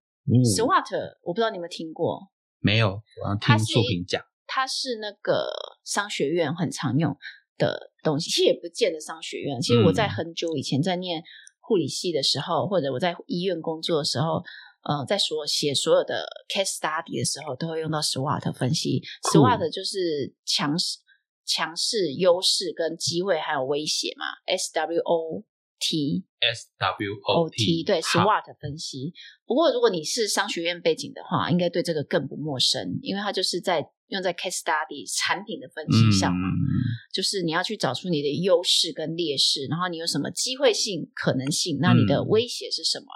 [0.56, 2.30] SWOT 我不知道你有没有听过？
[2.60, 4.24] 没有，我要听素平讲。
[4.46, 5.50] 它是那个
[5.84, 7.14] 商学院很常用
[7.58, 9.60] 的东西，其实也不见得商学院。
[9.60, 11.22] 其实我在很久以前在念
[11.60, 14.42] 护理系的时候，或者我在医院工作的时候。
[14.88, 19.04] 呃，在所写所有的 case study 的时候，都会用到 SWOT 分析。
[19.34, 21.00] SWOT 就是强势、
[21.46, 24.26] 强势、优势跟机会还有威胁嘛。
[24.48, 29.14] SWOT SWOT 对 SWOT 分析。
[29.46, 36.48] 不过，如果你是商学院背景的话，应该对这个更不陌生，因为它就是在用在 case study 产品的分析上嘛。
[37.14, 43.08] 就是你要去找出你的优势跟劣势，然后你有什么机会性、可能性，那你的威胁是什么？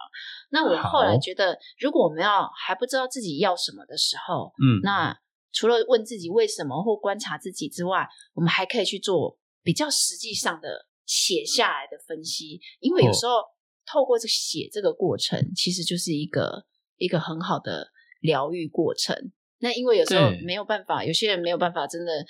[0.51, 5.17] 那我后来觉得，如果我们要还不知道自己要什么的时候，嗯，那
[5.51, 13.43] 除了问自己为什么或观察自己之外，我们还可以去做比较实际上的写下来的分析，因为有时候
[13.85, 16.65] 透过这写这个过程，其实就是一个
[16.97, 19.31] 一个很好的疗愈过程。
[19.59, 22.25] 那因为有时候没有办法，有些人没有办法真的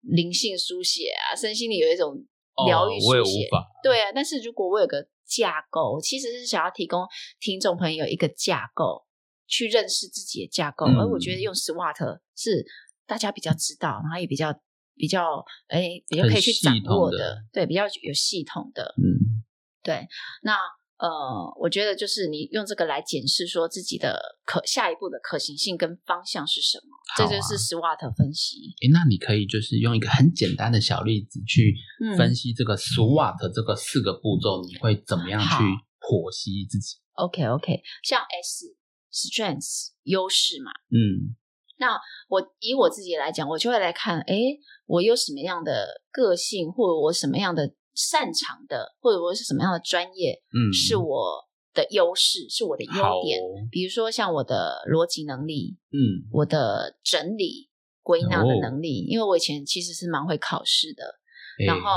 [0.00, 2.14] 灵性书写啊，身心里有一种
[2.66, 3.48] 疗愈书写，
[3.82, 4.12] 对啊。
[4.14, 7.06] 但是如果我有个架构其实是想要提供
[7.40, 9.04] 听众朋友一个架构，
[9.46, 10.86] 去认识自己的架构。
[10.86, 12.64] 而我觉得用 SWOT 是
[13.06, 14.52] 大家比较知道，然后也比较
[14.94, 18.94] 比较哎比较可以去掌握的，对，比较有系统的。
[18.96, 19.44] 嗯，
[19.82, 20.06] 对。
[20.42, 20.56] 那
[20.98, 21.08] 呃，
[21.60, 28.56] 我觉得就是你用这个来检视说自己的可下一步的可行性跟方向是什么，这就是 SWOT 分析。
[28.80, 31.76] 诶，那你可以就是用一个很简单的小例子去
[32.16, 35.48] 分析这个 SWOT 这个四个步骤，你会怎么样去
[36.00, 38.64] 剖析自己？OK OK，像 S
[39.12, 41.36] Strengths 优势嘛，嗯，
[41.76, 44.34] 那我以我自己来讲，我就会来看，哎，
[44.86, 47.74] 我有什么样的个性，或者我什么样的。
[47.96, 53.40] 擅长的，或者我是什么样的专业，嗯，是我的优势，是我的优点。
[53.70, 57.70] 比如说像我的逻辑能力，嗯，我的整理
[58.02, 61.18] 归纳的能力，因为我以前其实是蛮会考试的。
[61.66, 61.90] 然后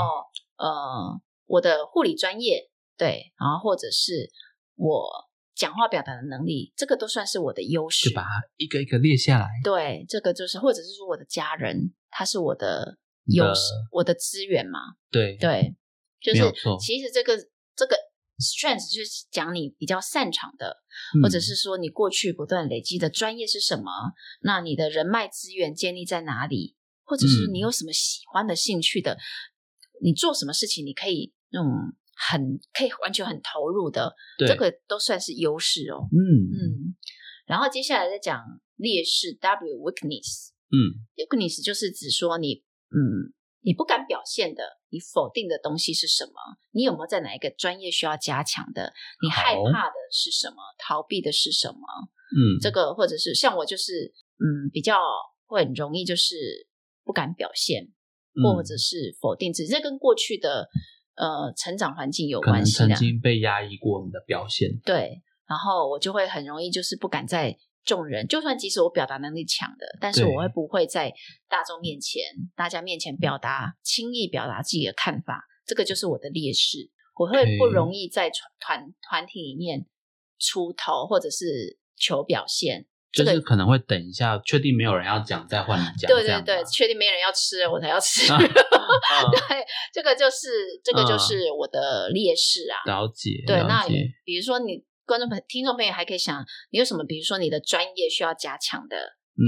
[0.56, 4.30] 呃，我的护理专业，对，然后或者是
[4.76, 5.10] 我
[5.54, 8.08] 讲话表达的能力，这个都算是我的优势。
[8.08, 9.46] 就把它一个一个列下来。
[9.62, 13.60] 对，这个就是，或者是说我的家人，他是我的优势，
[13.92, 14.78] 我的资源嘛。
[15.10, 15.76] 对对。
[16.22, 16.42] 就是
[16.78, 17.36] 其实这个
[17.74, 17.96] 这个
[18.38, 20.76] strength 就是讲你比较擅长的，
[21.22, 23.90] 或者是说你过去不断累积的专业是什么？
[24.40, 26.76] 那你的人脉资源建立在哪里？
[27.04, 29.18] 或者是你有什么喜欢的兴趣的？
[30.02, 31.70] 你做什么事情你可以那种
[32.14, 34.14] 很可以完全很投入的，
[34.46, 36.08] 这个都算是优势哦。
[36.12, 36.20] 嗯
[36.52, 36.94] 嗯。
[37.46, 38.42] 然后接下来再讲
[38.76, 40.50] 劣势 W weakness。
[40.70, 43.34] 嗯，weakness 就是指说你嗯。
[43.62, 46.32] 你不敢表现的，你否定的东西是什么？
[46.72, 48.92] 你有没有在哪一个专业需要加强的？
[49.22, 50.56] 你害怕的是什么？
[50.78, 51.78] 逃避的是什么？
[52.36, 54.98] 嗯，这个或者是像我，就是嗯，比较
[55.46, 56.34] 会很容易就是
[57.04, 57.88] 不敢表现，
[58.42, 60.68] 或者是否定自己，这跟过去的
[61.16, 62.88] 呃成长环境有关系的。
[62.88, 67.58] 曾经被压抑过你的表现，对，然后我就会很容易就是不敢在。
[67.84, 71.12] 众人，就算即使我表达能力强的，但是我会不会在
[71.48, 72.22] 大众面前、
[72.56, 75.44] 大家面前表达轻易表达自己的看法？
[75.66, 76.90] 这个就是我的劣势。
[77.16, 79.84] 我会不容易在团团团体里面
[80.38, 86.08] 出头，或者是求表现，这个就是可能会等一下，确定没有人要讲，再换你讲。
[86.08, 88.26] 对对对确定没人要吃，我才要吃。
[88.32, 90.48] 对，这个就是
[90.82, 92.80] 这个就是我的劣势啊。
[92.86, 93.86] 了解，对，那
[94.24, 97.02] 比如说你观众朋听众朋友还可以想，你有什么？
[97.02, 98.96] 比如说你的专业需要加强的，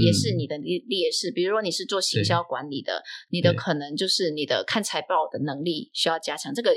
[0.03, 1.31] 也是嗯你的劣劣势。
[1.31, 6.75] 比如说你是做行销管理的，你的可能就是你的看财报的能力需要加强，这个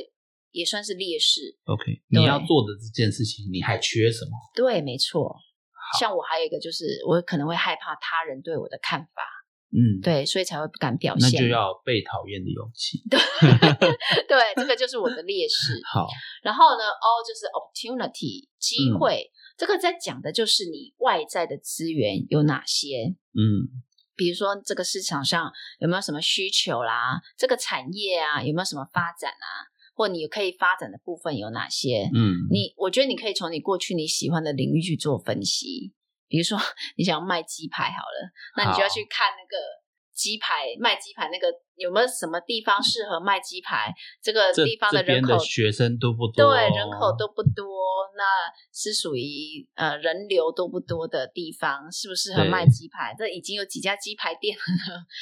[0.52, 1.58] 也算是劣势。
[1.64, 4.30] OK，你要做的这件事情，你还缺什么？
[4.54, 5.34] 对，没错。
[5.98, 9.22] 像我还有一个就是，我可能会害怕他人对我的看法，
[9.76, 11.30] 嗯，，对，所以才会不敢表现。
[11.30, 13.02] 那就要被讨厌的勇气。
[13.10, 13.20] 对，
[14.26, 15.78] 对这个就是我的劣势。
[15.92, 16.06] 好，
[16.42, 23.14] 然后呢，O 就是 opportunity 机嗯会，这个在讲的就是你外在的资源有哪些。
[23.34, 23.68] 嗯
[24.16, 32.08] 比如说这个市场上有没有什么需求啦，这个产业啊有没有什么发展啊，或你可以发展的部分有哪些？
[32.14, 35.92] 嗯，你我觉得你可以从你过去你喜欢的领域去做分析。
[36.28, 36.58] 比如说
[36.96, 39.56] 你想要卖鸡排好了，那你就要去看那个
[40.12, 46.54] 鸡排卖鸡排那个有没有什么地方适合卖鸡排，这个地方的人口的学生多不多？
[46.54, 47.66] 对，人口都不多，
[48.16, 48.24] 那
[48.72, 53.14] 是属于呃人流都不多的地方，适不适合对卖鸡排？
[53.18, 54.62] 这已经有几家鸡排店了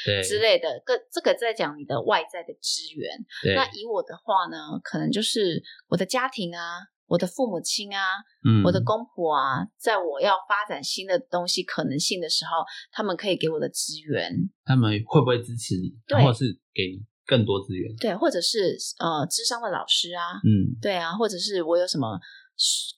[0.06, 0.80] 对之类的。
[0.86, 3.18] 各这个在讲你的外在的资源。
[3.56, 8.00] 那以我的话呢，可能就是我的家庭啊，我的父母亲啊，
[8.44, 14.32] 嗯我的公婆啊，在我要发展新的东西可能性的时候，他们可以给我的资源，
[14.64, 17.94] 他们会不会支持你，对或者是给你更多资源？
[17.96, 20.80] 对，或者是呃智商的老师啊，嗯。
[20.80, 22.18] 对啊，或者是我有什么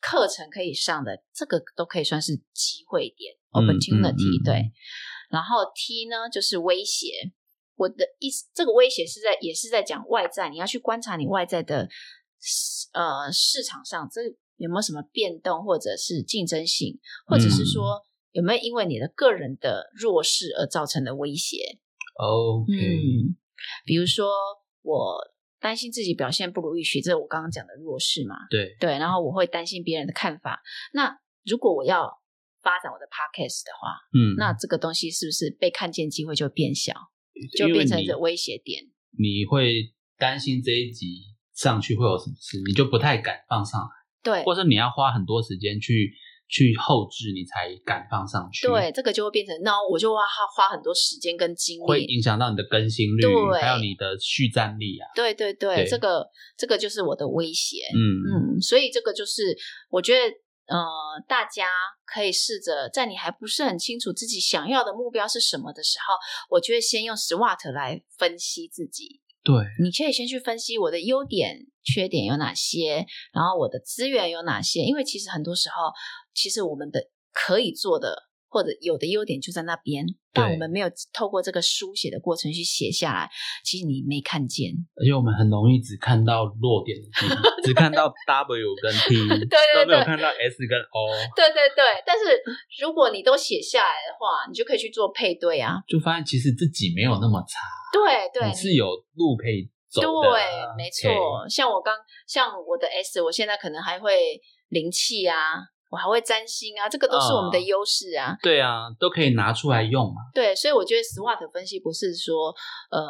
[0.01, 4.73] 课程可以上的，这个都可以算是机会点嗯 opportunity、嗯嗯对，
[5.31, 7.33] 然后 T 呢就是威胁。
[7.75, 11.87] 我的意思，这个威胁是在也是在讲外在，你要去观察你外在的
[12.97, 14.23] 呃市场上这
[14.57, 18.01] 有没有什么变动，或者是竞争性，或者是嗯说
[18.33, 21.79] 有没有因为你的个人的弱势而造成的威胁。
[22.17, 23.37] ，OK，嗯，
[23.85, 24.27] 比如说
[24.81, 25.19] 我
[25.61, 28.37] 担心自己表现不如预期，这是我刚刚讲的弱势嘛。
[28.49, 30.63] 对，对，然后我会担心别人的看法。
[30.95, 32.11] 那如果我要
[32.63, 36.95] 发展我的 podcast 的话，嗯，那这个东西是不是被看见机会就变小，
[37.59, 38.85] 就变成这威胁点？
[39.19, 43.89] 你会担心这一集上去会有什么事，你就不太敢放上来，
[44.23, 46.13] 对或者你要花很多时间去
[46.49, 48.69] 去后置，你才敢放上去。
[48.69, 50.21] 对，，这个就会变成，那我就花
[50.55, 52.15] 花很多时间跟精力会力。
[52.15, 55.09] 影响到你的更新率，对还有你的续战力啊。
[55.17, 56.25] 对对对，对这个
[56.57, 57.79] 这个就是我的威胁。
[57.93, 57.99] 嗯
[58.55, 59.57] 嗯，所以这个就是
[59.91, 60.27] 我觉得，
[60.67, 60.85] 呃，
[61.27, 61.67] 大家
[62.05, 66.15] 可以试着在你还不是很清楚自己想要的目标是什么的时候，
[66.51, 69.21] 我觉得先用 SWOT 来分析自己。
[69.47, 74.81] 对，你可以先去分析我的优点、缺点有哪些，然后我的资源有哪些。
[74.81, 75.93] 因为其实很多时候，
[76.35, 77.01] 其实我们的
[77.33, 78.25] 可以做的
[78.57, 80.03] 或者有的优点就在那边，
[80.33, 83.29] 但我们没有透过这个书写的过程去写下来，
[83.63, 84.73] 其实你没看见。
[84.97, 92.25] 而且我们很容易只看到弱点的地方，只看到 W 跟 T，对对都没有看到 S 跟 O，对对对，但是
[92.81, 95.77] 如果你都写下来的话，你就可以去做配对啊。
[95.87, 97.61] 就发现其实自己没有那么差，
[97.93, 98.87] 对对，你是有
[99.17, 100.31] 路可以走的。
[100.31, 100.41] 对，
[100.79, 101.47] 没错。
[101.51, 101.95] 像我刚
[102.27, 104.41] 像我的 S，我现在可能还会
[104.71, 105.37] 灵气啊，
[105.97, 108.37] 我还会占星啊，这个都是我们的嗯优势啊。
[108.43, 110.29] 对啊，都可以拿出来用嘛。
[110.35, 112.55] 对，所以我觉得 SWOT 分析不是说
[112.91, 113.01] 呃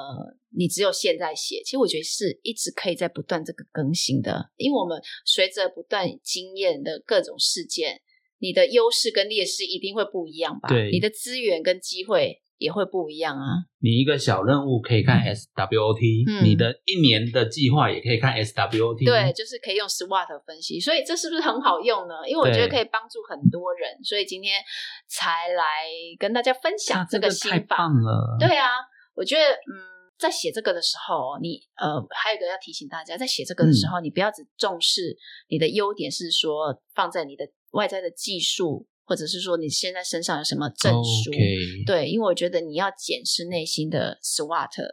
[0.57, 8.01] 你只有现在写，其实我觉得是一直可以在不断这个更新的，因为我们随着不断经验的各种事件，
[8.39, 10.69] 你的优势跟劣势一定会不一样吧？
[10.69, 13.67] 对你的资源跟机会也会不一样啊。
[13.81, 19.05] 你一个小任务可以看 SWOT，、嗯你的一年的计划也可以看 SWOT。
[19.05, 22.15] 对，，就是可以用 SWOT 分析，所以这是不是很好用呢？
[22.27, 24.63] 因为我觉得可以帮助很多人，所以今天
[25.09, 25.65] 才来
[26.19, 27.61] 跟大家分享这个太。
[27.67, 28.37] 棒了。
[28.39, 28.69] 对啊，
[29.15, 29.75] 我觉得嗯，
[30.19, 35.17] 在写这个的时候，你呃，还有一个要提醒大家，在写这个的嗯时候，你不要只重视
[35.49, 41.31] 你的优点，是说放在你的外在的技术，或者是说你现在身上有什么证书。
[41.87, 44.85] 对，因为我觉得你要检视内心的 SWOT，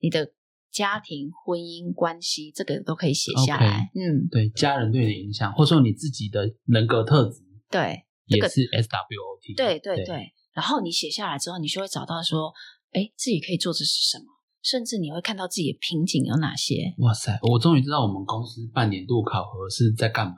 [0.00, 0.32] 你的
[0.70, 3.90] 家庭、婚姻关系，这个都可以写下来。
[3.94, 9.56] 嗯，对家人对你的影响，或者说你自己的人格特质对，这个也是 SWOT。
[9.56, 10.32] 对对对。
[10.52, 12.52] 然后你写下来之后，你就会找到说，
[12.92, 14.24] 哎，自己可以做的是什么，
[14.62, 16.92] 甚至你会看到自己的瓶颈有哪些。
[16.98, 20.34] 哇塞，我终于知道我们公司半年度考核是在干嘛。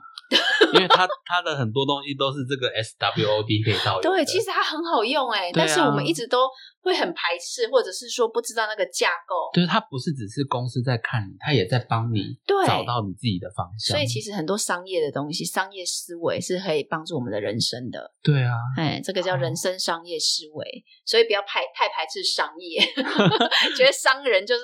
[0.73, 4.01] 因为它它的很多东西都是这个 SWOD 可以套。
[4.01, 6.47] 对，其实它很好用哎、但是我们一直都
[6.81, 9.49] 会很排斥，或者是说不知道那个架构。
[9.53, 13.95] 对它不是只是公司在看你，它也在帮你对找到你自己的方向。
[13.95, 18.13] 所以其实很多商业的东西，商业思维是可以帮助我们的人生的。
[18.21, 22.81] 对啊，哎，这个叫哦人生商业思维，所以不要排太排斥商业，
[23.77, 24.63] 觉得商人就是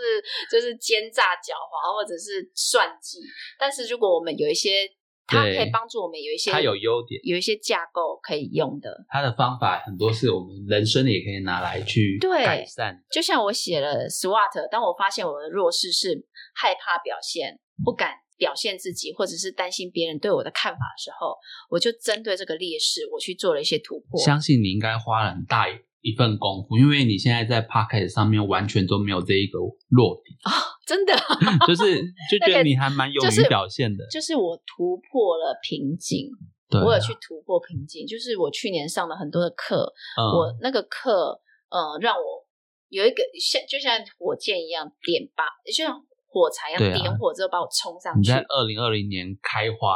[0.52, 3.20] 就是奸诈狡猾或者是算计。
[3.60, 4.88] 但是如果我们有一些，
[5.32, 9.06] 它可以帮助我们有一些它有优点，有一些架构可以用的。
[9.08, 13.02] 它的方法很多是我们人生的也可以拿来去对改善。
[13.12, 16.26] 就像我写了 SWOT，当我发现我的弱势是
[16.56, 21.38] 害怕表现、不敢表现自己，或者是担心别人对我的看法的时候，
[21.70, 24.20] 我就针对这个劣势，我去做了一些突破。
[24.20, 25.68] 相信你应该花了很大
[26.02, 30.36] 一份功夫，因为你现在在 p o c k e t 上面完全都没有这一个落地，
[30.86, 31.14] 真的，
[31.68, 34.06] 就是就觉得你还蛮勇于表现的。
[34.12, 36.28] 就是我突破了瓶颈，
[36.70, 38.06] 对啊，我有去突破瓶颈。
[38.08, 40.22] 就是我去年上了很多的课，嗯。
[40.36, 41.40] 我那个课，
[41.70, 42.44] 呃，让我
[42.90, 45.96] 有一个像就像火箭一样点吧，就像
[46.28, 46.98] 火柴一样啊。
[46.98, 49.96] 点火之后把我冲上去你在，二零二零年开花，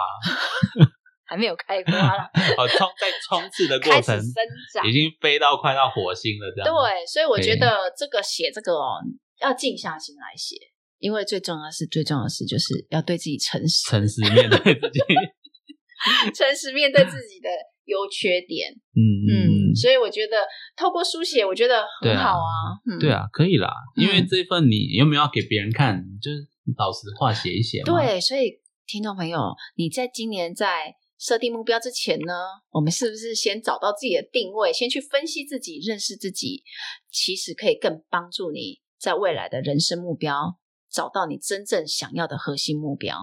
[1.25, 2.23] 还没有开花了，
[2.57, 4.33] 哦，冲在冲刺的过开始程生
[4.73, 4.93] 长已。
[4.93, 6.69] 经飞到快到火星了，这样。
[6.69, 9.01] 对，所以我觉得这个写这个哦，
[9.41, 10.55] 要静下心来写，
[10.99, 15.01] 因为最重要的是，最重要的是就是要对自己诚实，诚实面对自己。
[16.35, 17.49] 诚实面对自己的
[17.85, 18.71] 优缺点。
[18.93, 20.37] 嗯嗯，所以我觉得
[20.77, 22.77] 透过书写，我觉得很好啊。
[22.85, 23.09] 嗯，对。
[23.09, 26.47] 啊，可以啦，因为嗯这份你有没有要给别人看，就是
[26.77, 27.81] 老实话写一写。
[27.83, 32.33] 对，所以听众朋友，你在今年在设定目标之前呢，
[32.71, 36.63] 我们是不是先找到自己的定位，先去分析自己、认识自己，
[37.09, 40.57] 其实可以更帮助你在未来的人生目标
[40.89, 43.17] 找到你真正想要的核心目标。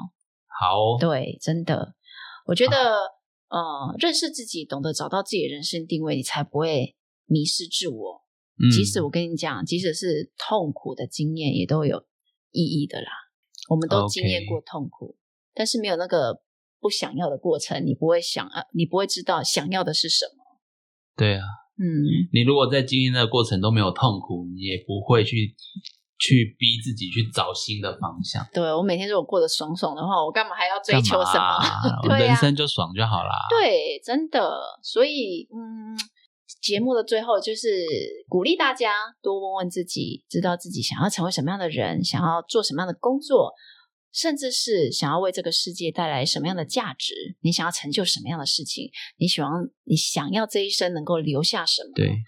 [0.46, 1.94] 好哦，对，真的，
[2.46, 2.94] 我觉得，
[3.48, 8.22] 呃，认识自己，懂得找到自己的人生定位，你才不会迷失自我。
[8.62, 12.04] 嗯即使我跟你讲，即使是痛苦的经验，也都有
[12.50, 13.10] 意义的啦。
[13.70, 15.16] 我们都经验过痛苦
[15.54, 16.42] 但是没有那个
[16.82, 20.42] 不想要的过程，你不会想啊，你不会知道想要的是什么。
[21.16, 21.44] 对啊，
[21.78, 21.86] 嗯，
[22.32, 25.54] 你如果在经历那个过程都没有痛苦，你也不会去
[26.18, 28.44] 去逼自己去找新的方向。
[28.52, 32.16] 对我每天如果过得爽爽的话，我干嘛还要追求什么？
[32.18, 33.30] 人生就爽就好啦。
[33.48, 35.94] 对，真的，所以嗯，
[36.60, 37.68] 节目的最后就是
[38.28, 43.52] 鼓励大家多问问自己，知道自己想要成为什么样的人，想要做什么样的工作，
[44.12, 49.50] 甚至是想要为这个世界带来什么样的价值，你想要成就什么样的事情，你喜欢
[49.84, 51.92] 你想要这一生能够留下什么？
[51.94, 52.18] 对，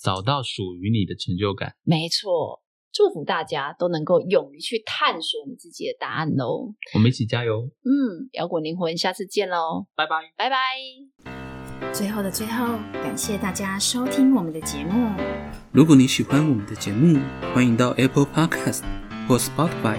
[0.00, 1.76] 找到属于你的成就感。
[1.82, 2.62] 没错。
[2.96, 6.72] 祝福大家都能够勇于去探索你自己的答案喽！
[6.94, 10.32] 我们一起加油，嗯，摇滚灵魂，下次见喽，拜拜。
[10.36, 10.56] 拜拜。
[11.92, 15.10] 最后的最后，感谢大家收听我们的节目。
[15.72, 17.18] 如果你喜欢我们的节目，
[17.52, 18.84] 欢迎到 Apple Podcast
[19.26, 19.98] 或 Spotify